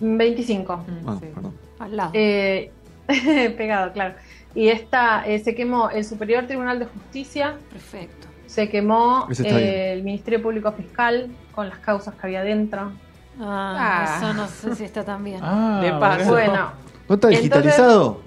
25. 0.01 0.77
Mm, 0.77 1.09
Ah, 1.09 1.17
sí. 1.21 1.27
perdón. 1.35 1.55
Al 1.79 1.97
lado. 1.97 2.11
Eh, 2.15 2.71
pegado, 3.57 3.93
claro. 3.93 4.15
Y 4.55 4.69
esta, 4.69 5.25
eh, 5.27 5.39
se 5.39 5.55
quemó 5.55 5.89
el 5.91 6.05
Superior 6.05 6.47
Tribunal 6.47 6.79
de 6.79 6.85
Justicia, 6.87 7.57
Perfecto. 7.71 8.29
Se 8.53 8.69
quemó 8.69 9.29
eh, 9.45 9.93
el 9.95 10.03
Ministerio 10.03 10.43
Público 10.43 10.73
Fiscal 10.73 11.31
con 11.55 11.69
las 11.71 11.79
causas 11.79 12.15
que 12.15 12.27
había 12.27 12.43
dentro. 12.43 12.93
Ah, 13.41 13.77
Ah. 13.79 14.17
eso 14.19 14.35
no 14.35 14.47
sé 14.47 14.75
si 14.77 14.85
está 14.85 15.03
tan 15.05 15.25
bien. 15.25 15.41
Ah, 15.43 15.81
De 15.83 15.91
paso. 15.93 16.29
bueno. 16.31 16.73
¿No 17.09 17.15
está 17.15 17.29
digitalizado? 17.29 18.21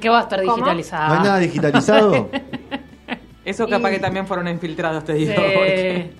¿Qué 0.00 0.08
va 0.10 0.20
a 0.20 0.22
estar 0.24 0.40
¿Cómo? 0.42 0.56
digitalizado? 0.56 1.08
¿No 1.08 1.14
hay 1.14 1.24
nada 1.26 1.38
digitalizado? 1.38 2.28
Eso 3.44 3.66
capaz 3.68 3.90
Y- 3.90 3.94
que 3.94 3.98
también 4.00 4.26
fueron 4.26 4.48
infiltrados, 4.48 5.04
te 5.04 5.14
Sí. 5.14 5.18
digo. 5.26 5.34
porque- 5.54 6.12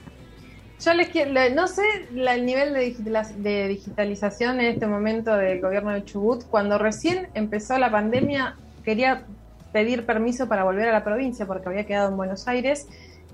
yo 0.81 0.93
les 0.95 1.09
quiero, 1.09 1.33
le- 1.33 1.55
no 1.55 1.67
sé 1.69 1.83
la- 2.13 2.35
el 2.35 2.45
nivel 2.45 2.73
de, 2.75 2.97
de 3.39 3.69
digitalización 3.69 4.59
en 4.61 4.67
este 4.67 4.87
momento 4.87 5.35
del 5.37 5.61
gobierno 5.61 5.91
de 5.93 6.05
Chubut. 6.05 6.45
Cuando 6.51 6.79
recién 6.79 7.29
empezó 7.35 7.79
la 7.79 7.91
pandemia, 7.91 8.57
quería 8.85 9.25
pedir 9.73 10.05
permiso 10.07 10.49
para 10.49 10.65
volver 10.65 10.89
a 10.89 10.93
la 10.93 11.05
provincia 11.05 11.47
porque 11.47 11.69
había 11.69 11.85
quedado 11.87 12.09
en 12.11 12.17
Buenos 12.17 12.47
Aires 12.49 12.87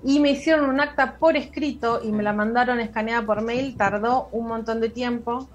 y 0.03 0.19
me 0.19 0.31
hicieron 0.31 0.69
un 0.69 0.79
acta 0.79 1.15
por 1.19 1.35
escrito 1.37 2.01
y 2.03 2.11
me 2.11 2.23
la 2.23 2.33
mandaron 2.33 2.79
escaneada 2.79 3.25
por 3.25 3.41
mail. 3.41 3.75
Tardó 3.77 4.29
un 4.31 4.47
montón 4.47 4.79
de 4.81 4.89
tiempo 4.89 5.47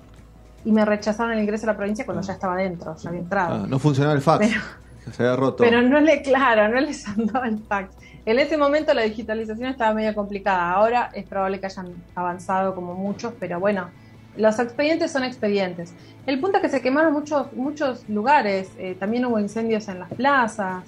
y 0.65 0.73
me 0.73 0.85
rechazaron 0.85 1.33
el 1.33 1.41
ingreso 1.41 1.65
a 1.67 1.73
la 1.73 1.77
provincia 1.77 2.05
cuando 2.05 2.23
ya 2.23 2.33
estaba 2.35 2.57
dentro, 2.57 2.97
ya 2.97 3.09
había 3.09 3.21
entrado. 3.21 3.65
Ah, 3.65 3.67
no 3.69 3.79
funcionaba 3.79 4.15
el 4.15 4.23
fax. 4.23 4.47
Pero- 4.49 5.13
Se 5.13 5.23
había 5.23 5.37
roto. 5.37 5.63
Pero 5.63 5.83
no 5.83 6.01
le, 6.01 6.21
claro, 6.23 6.69
no 6.69 6.81
les 6.81 7.07
andaba 7.09 7.47
el 7.47 7.59
fax. 7.61 7.95
En 8.25 8.41
ese 8.41 8.57
momento 8.57 8.93
la 8.93 9.03
digitalización 9.03 9.69
estaba 9.71 9.95
medio 9.95 10.13
complicada. 10.15 10.73
Ahora 10.73 11.11
es 11.15 11.25
probable 11.27 11.61
que 11.61 11.67
hayan 11.67 11.95
avanzado 12.17 12.75
como 12.75 12.95
muchos, 12.95 13.33
pero 13.39 13.61
bueno, 13.61 13.89
los 14.37 14.59
expedientes 14.59 15.13
son 15.13 15.23
expedientes. 15.23 15.95
El 16.27 16.41
punto 16.41 16.57
es 16.59 16.63
que 16.63 16.69
se 16.69 16.83
quemaron 16.83 17.13
muchos, 17.13 17.53
muchos 17.53 18.09
lugares. 18.09 18.69
eh, 18.79 18.97
también 18.99 19.25
hubo 19.27 19.39
incendios 19.39 19.87
en 19.89 20.01
las 20.01 20.13
plazas. 20.13 20.85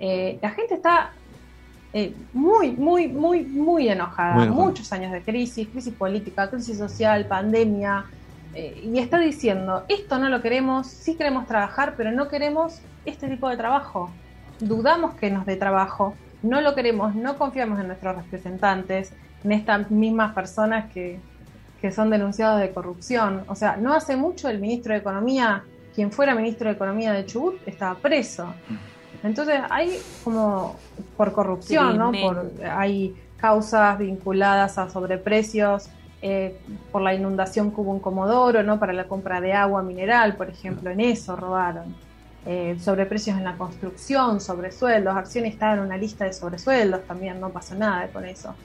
eh, 0.00 0.38
la 0.42 0.50
gente 0.50 0.74
está 0.74 1.12
eh, 1.92 2.14
muy, 2.32 2.72
muy, 2.72 3.08
muy, 3.08 3.44
muy 3.44 3.88
enojada. 3.88 4.34
Muy 4.34 4.44
enojada. 4.44 4.66
Muchos 4.66 4.92
años 4.92 5.12
de 5.12 5.22
crisis, 5.22 5.68
crisis 5.68 5.92
política, 5.92 6.48
crisis 6.48 6.78
social, 6.78 7.26
pandemia. 7.26 8.04
eh, 8.54 8.82
y 8.84 8.98
está 8.98 9.18
diciendo, 9.18 9.84
esto 9.88 10.18
no 10.18 10.28
lo 10.28 10.42
queremos, 10.42 10.86
sí 10.86 11.14
queremos 11.14 11.46
trabajar, 11.46 11.94
pero 11.96 12.12
no 12.12 12.28
queremos 12.28 12.80
este 13.04 13.28
tipo 13.28 13.48
de 13.48 13.56
trabajo. 13.56 14.10
Dudamos 14.60 15.14
que 15.14 15.30
nos 15.30 15.46
dé 15.46 15.56
trabajo, 15.56 16.14
no 16.42 16.60
lo 16.60 16.74
queremos, 16.74 17.14
no 17.14 17.38
confiamos 17.38 17.80
en 17.80 17.88
nuestros 17.88 18.16
representantes, 18.16 19.12
en 19.44 19.52
estas 19.52 19.90
mismas 19.90 20.34
personas 20.34 20.90
que, 20.92 21.18
que 21.80 21.90
son 21.90 22.10
denunciados 22.10 22.60
de 22.60 22.70
corrupción. 22.72 23.42
O 23.48 23.54
sea, 23.54 23.76
no 23.76 23.92
hace 23.94 24.16
mucho 24.16 24.48
el 24.48 24.58
ministro 24.60 24.92
de 24.92 25.00
Economía, 25.00 25.64
quien 25.94 26.12
fuera 26.12 26.34
ministro 26.34 26.68
de 26.68 26.74
Economía 26.74 27.12
de 27.12 27.26
Chubut, 27.26 27.56
estaba 27.66 27.94
preso. 27.96 28.52
Entonces 29.22 29.60
hay 29.70 29.98
como 30.24 30.76
por 31.22 31.32
corrupción, 31.32 31.98
¿no? 31.98 32.10
Por, 32.10 32.50
hay 32.68 33.14
causas 33.36 33.96
vinculadas 33.96 34.76
a 34.76 34.90
sobreprecios, 34.90 35.88
eh, 36.20 36.58
por 36.90 37.00
la 37.00 37.14
inundación 37.14 37.70
que 37.70 37.80
hubo 37.80 37.94
en 37.94 38.00
Comodoro, 38.00 38.64
¿no? 38.64 38.80
Para 38.80 38.92
la 38.92 39.04
compra 39.04 39.40
de 39.40 39.52
agua 39.52 39.84
mineral, 39.84 40.34
por 40.34 40.50
ejemplo, 40.50 40.90
en 40.90 41.00
eso 41.00 41.36
robaron. 41.36 41.94
Eh, 42.44 42.76
sobreprecios 42.80 43.38
en 43.38 43.44
la 43.44 43.56
construcción, 43.56 44.40
sobresueldos, 44.40 45.14
Arcioni 45.14 45.46
estaba 45.48 45.74
en 45.74 45.80
una 45.80 45.96
lista 45.96 46.24
de 46.24 46.32
sobresueldos 46.32 47.04
también, 47.04 47.38
no 47.38 47.50
pasó 47.50 47.76
nada 47.76 48.08
con 48.08 48.24
eso. 48.24 48.56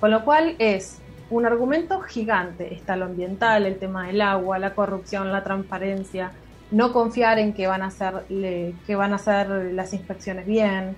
Con 0.00 0.10
lo 0.10 0.24
cual 0.24 0.56
es 0.58 1.02
un 1.28 1.44
argumento 1.44 2.00
gigante, 2.00 2.72
está 2.72 2.96
lo 2.96 3.04
ambiental, 3.04 3.66
el 3.66 3.78
tema 3.78 4.06
del 4.06 4.22
agua, 4.22 4.58
la 4.58 4.74
corrupción, 4.74 5.32
la 5.32 5.44
transparencia, 5.44 6.32
no 6.70 6.94
confiar 6.94 7.38
en 7.38 7.52
que 7.52 7.66
van 7.66 7.82
a 7.82 7.88
hacer, 7.88 8.24
que 8.28 8.96
van 8.96 9.12
a 9.12 9.16
hacer 9.16 9.50
las 9.74 9.92
inspecciones 9.92 10.46
bien, 10.46 10.96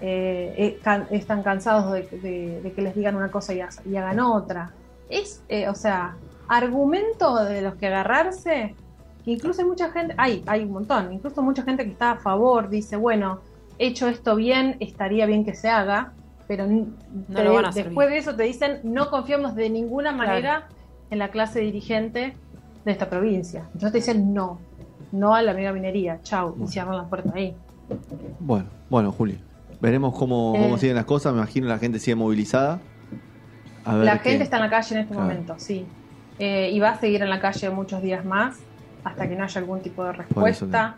eh, 0.00 0.54
eh, 0.56 0.78
can- 0.82 1.06
están 1.10 1.42
cansados 1.42 1.92
de, 1.92 2.02
de- 2.18 2.60
de 2.62 2.72
que 2.72 2.82
les 2.82 2.94
digan 2.94 3.16
una 3.16 3.30
cosa 3.30 3.52
y, 3.54 3.60
ha- 3.60 3.68
y 3.84 3.96
hagan 3.96 4.20
otra. 4.20 4.70
Es, 5.08 5.42
eh, 5.48 5.68
o 5.68 5.74
sea, 5.74 6.16
argumento 6.48 7.44
de 7.44 7.62
los 7.62 7.74
que 7.76 7.86
agarrarse, 7.88 8.74
que 9.24 9.30
incluso 9.32 9.62
hay 9.62 9.68
mucha 9.68 9.90
gente, 9.90 10.14
hay, 10.16 10.42
hay 10.46 10.62
un 10.64 10.72
montón, 10.72 11.12
incluso 11.12 11.42
mucha 11.42 11.62
gente 11.62 11.84
que 11.84 11.90
está 11.92 12.12
a 12.12 12.16
favor, 12.16 12.68
dice, 12.68 12.96
bueno, 12.96 13.40
hecho 13.78 14.08
esto 14.08 14.36
bien, 14.36 14.76
estaría 14.80 15.26
bien 15.26 15.44
que 15.44 15.54
se 15.54 15.68
haga, 15.68 16.12
pero 16.48 16.66
No 16.66 16.86
te- 17.34 17.44
lo 17.44 17.54
van 17.54 17.64
a 17.66 17.68
hacer 17.68 17.84
después 17.86 18.08
de 18.10 18.18
eso 18.18 18.34
te 18.36 18.42
dicen, 18.44 18.80
no 18.82 19.10
confiamos 19.10 19.54
de 19.54 19.70
ninguna 19.70 20.12
manera 20.12 20.68
en 21.10 21.18
la 21.18 21.28
clase 21.30 21.60
dirigente 21.60 22.34
de 22.84 22.92
esta 22.92 23.08
provincia. 23.08 23.62
Entonces 23.74 23.92
te 23.92 23.98
dicen 23.98 24.34
no, 24.34 24.58
no 25.12 25.34
a 25.34 25.42
la 25.42 25.54
mega 25.54 25.72
minería, 25.72 26.20
chau, 26.22 26.56
y 26.62 26.66
cierran 26.68 26.96
la 26.96 27.04
puerta 27.04 27.30
ahí. 27.34 27.54
Bueno, 28.38 28.66
bueno, 28.88 29.12
Juli. 29.12 29.38
Veremos 29.80 30.14
cómo, 30.16 30.54
Eh. 30.56 30.78
siguen 30.78 30.96
las 30.96 31.04
cosas. 31.06 31.32
Me 31.32 31.38
imagino 31.40 31.66
la 31.68 31.78
gente 31.78 31.98
sigue 31.98 32.14
movilizada. 32.14 32.80
A 33.84 33.94
ver 33.96 34.04
La 34.04 34.18
qué- 34.20 34.30
gente 34.30 34.44
está 34.44 34.56
en 34.56 34.62
la 34.64 34.70
calle 34.70 34.94
en 34.94 35.00
este 35.02 35.14
Claro. 35.14 35.28
momento, 35.28 35.54
sí. 35.58 35.86
Eh, 36.38 36.70
y 36.72 36.80
va 36.80 36.90
a 36.90 36.98
seguir 37.00 37.22
en 37.22 37.30
la 37.30 37.40
calle 37.40 37.70
muchos 37.70 38.02
días 38.02 38.24
más 38.24 38.58
hasta 39.04 39.28
que 39.28 39.36
no 39.36 39.44
haya 39.44 39.58
algún 39.60 39.80
tipo 39.80 40.04
de 40.04 40.12
respuesta. 40.12 40.96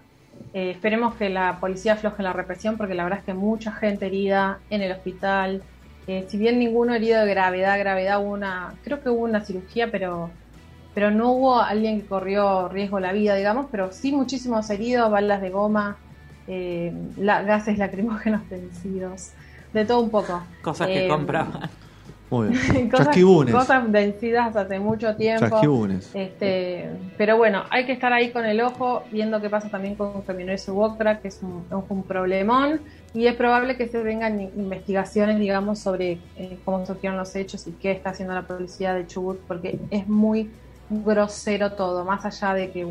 Eh, 0.54 0.70
esperemos 0.70 1.14
que 1.14 1.28
la 1.30 1.58
policía 1.60 1.92
afloje 1.94 2.22
la 2.22 2.32
represión 2.32 2.76
porque 2.76 2.94
la 2.94 3.04
verdad 3.04 3.20
es 3.20 3.24
que 3.24 3.34
mucha 3.34 3.70
gente 3.72 4.06
herida 4.06 4.58
en 4.70 4.82
el 4.82 4.90
hospital. 4.92 5.62
Eh, 6.08 6.26
si 6.28 6.36
bien 6.36 6.58
ninguno 6.58 6.94
herido 6.94 7.24
de 7.24 7.30
gravedad, 7.30 7.78
gravedad 7.78 8.20
hubo 8.20 8.32
una, 8.32 8.74
creo 8.82 9.00
que 9.00 9.08
hubo 9.08 9.22
una 9.22 9.40
cirugía, 9.44 9.90
pero, 9.92 10.30
pero 10.94 11.12
no 11.12 11.30
hubo 11.30 11.60
alguien 11.60 12.00
que 12.00 12.06
corrió 12.08 12.68
riesgo 12.68 12.98
la 12.98 13.12
vida, 13.12 13.36
digamos, 13.36 13.66
pero 13.70 13.92
sí 13.92 14.10
muchísimos 14.10 14.68
heridos, 14.70 15.10
balas 15.10 15.40
de 15.40 15.50
goma. 15.50 15.96
Eh, 16.46 16.92
la- 17.16 17.42
gases 17.42 17.78
lacrimógenos 17.78 18.48
vencidos, 18.48 19.30
de 19.72 19.84
todo 19.84 20.00
un 20.00 20.10
poco. 20.10 20.40
Cosas 20.62 20.88
que 20.88 21.06
Eh, 21.06 21.08
compraban. 21.08 21.70
Muy 22.30 22.48
bien. 22.48 22.88
cosas, 22.90 23.14
cosas 23.52 23.90
vencidas 23.92 24.56
hace 24.56 24.80
mucho 24.80 25.14
tiempo. 25.16 25.44
Este, 26.14 26.88
pero 27.18 27.36
bueno, 27.36 27.64
hay 27.70 27.84
que 27.84 27.92
estar 27.92 28.10
ahí 28.12 28.32
con 28.32 28.46
el 28.46 28.60
ojo, 28.62 29.04
viendo 29.10 29.38
qué 29.40 29.50
pasa 29.50 29.68
también 29.68 29.96
con 29.96 30.22
Camionero 30.22 30.72
Wokra, 30.74 31.20
que 31.20 31.28
es 31.28 31.42
un, 31.42 31.66
es 31.70 31.90
un 31.90 32.02
problemón, 32.04 32.80
y 33.12 33.26
es 33.26 33.34
probable 33.36 33.76
que 33.76 33.86
se 33.88 34.02
vengan 34.02 34.40
investigaciones, 34.40 35.38
digamos, 35.38 35.78
sobre 35.80 36.20
eh, 36.36 36.58
cómo 36.64 36.86
surgieron 36.86 37.18
los 37.18 37.36
hechos 37.36 37.66
y 37.66 37.72
qué 37.72 37.92
está 37.92 38.10
haciendo 38.10 38.34
la 38.34 38.46
policía 38.46 38.94
de 38.94 39.06
Chubut, 39.06 39.40
porque 39.46 39.78
es 39.90 40.08
muy 40.08 40.50
grosero 40.88 41.72
todo, 41.72 42.04
más 42.04 42.24
allá 42.24 42.54
de 42.54 42.70
que 42.72 42.86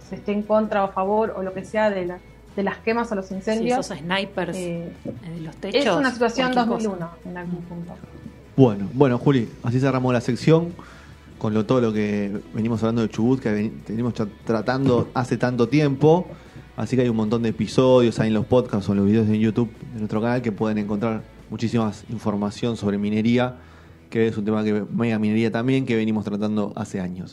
se 0.00 0.16
esté 0.16 0.32
en 0.32 0.42
contra 0.42 0.84
o 0.84 0.88
a 0.88 0.92
favor 0.92 1.32
o 1.36 1.42
lo 1.42 1.52
que 1.54 1.64
sea 1.64 1.88
de, 1.90 2.06
la- 2.06 2.18
de 2.56 2.62
las 2.62 2.78
quemas 2.78 3.10
o 3.12 3.14
los 3.14 3.26
Sí, 3.26 3.34
incendios. 3.34 3.78
esos 3.86 3.98
snipers 3.98 4.56
eh, 4.56 4.92
de 5.34 5.40
los 5.40 5.56
techos. 5.56 5.84
es 5.84 5.90
una 5.96 6.10
situación 6.12 6.52
cualquier 6.52 6.76
cosa. 6.76 6.88
2001 6.88 7.10
en 7.30 7.36
algún 7.36 7.60
punto. 7.62 7.92
Bueno, 8.56 8.88
bueno, 8.92 9.18
Juli, 9.18 9.48
así 9.62 9.80
cerramos 9.80 10.12
la 10.12 10.20
sección 10.20 10.72
con 11.38 11.54
lo, 11.54 11.64
todo 11.66 11.80
lo 11.80 11.92
que 11.92 12.30
venimos 12.54 12.82
hablando 12.82 13.02
de 13.02 13.08
Chubut, 13.08 13.40
que 13.40 13.50
ven- 13.50 13.82
venimos 13.88 14.14
tra- 14.14 14.28
tratando 14.44 15.08
hace 15.14 15.36
tanto 15.36 15.68
tiempo. 15.68 16.26
Así 16.76 16.96
que 16.96 17.02
hay 17.02 17.08
un 17.08 17.16
montón 17.16 17.42
de 17.42 17.50
episodios 17.50 18.18
ahí 18.20 18.28
en 18.28 18.34
los 18.34 18.46
podcasts 18.46 18.88
o 18.88 18.92
en 18.92 18.98
los 18.98 19.06
videos 19.06 19.28
de 19.28 19.38
YouTube 19.38 19.70
de 19.92 19.98
nuestro 19.98 20.20
canal 20.22 20.40
que 20.40 20.52
pueden 20.52 20.78
encontrar 20.78 21.22
muchísimas 21.50 22.04
información 22.08 22.76
sobre 22.78 22.96
minería, 22.96 23.56
que 24.08 24.26
es 24.28 24.36
un 24.38 24.44
tema 24.44 24.64
que 24.64 24.84
mega 24.90 25.18
minería 25.18 25.50
también 25.50 25.84
que 25.84 25.96
venimos 25.96 26.24
tratando 26.24 26.72
hace 26.76 27.00
años. 27.00 27.30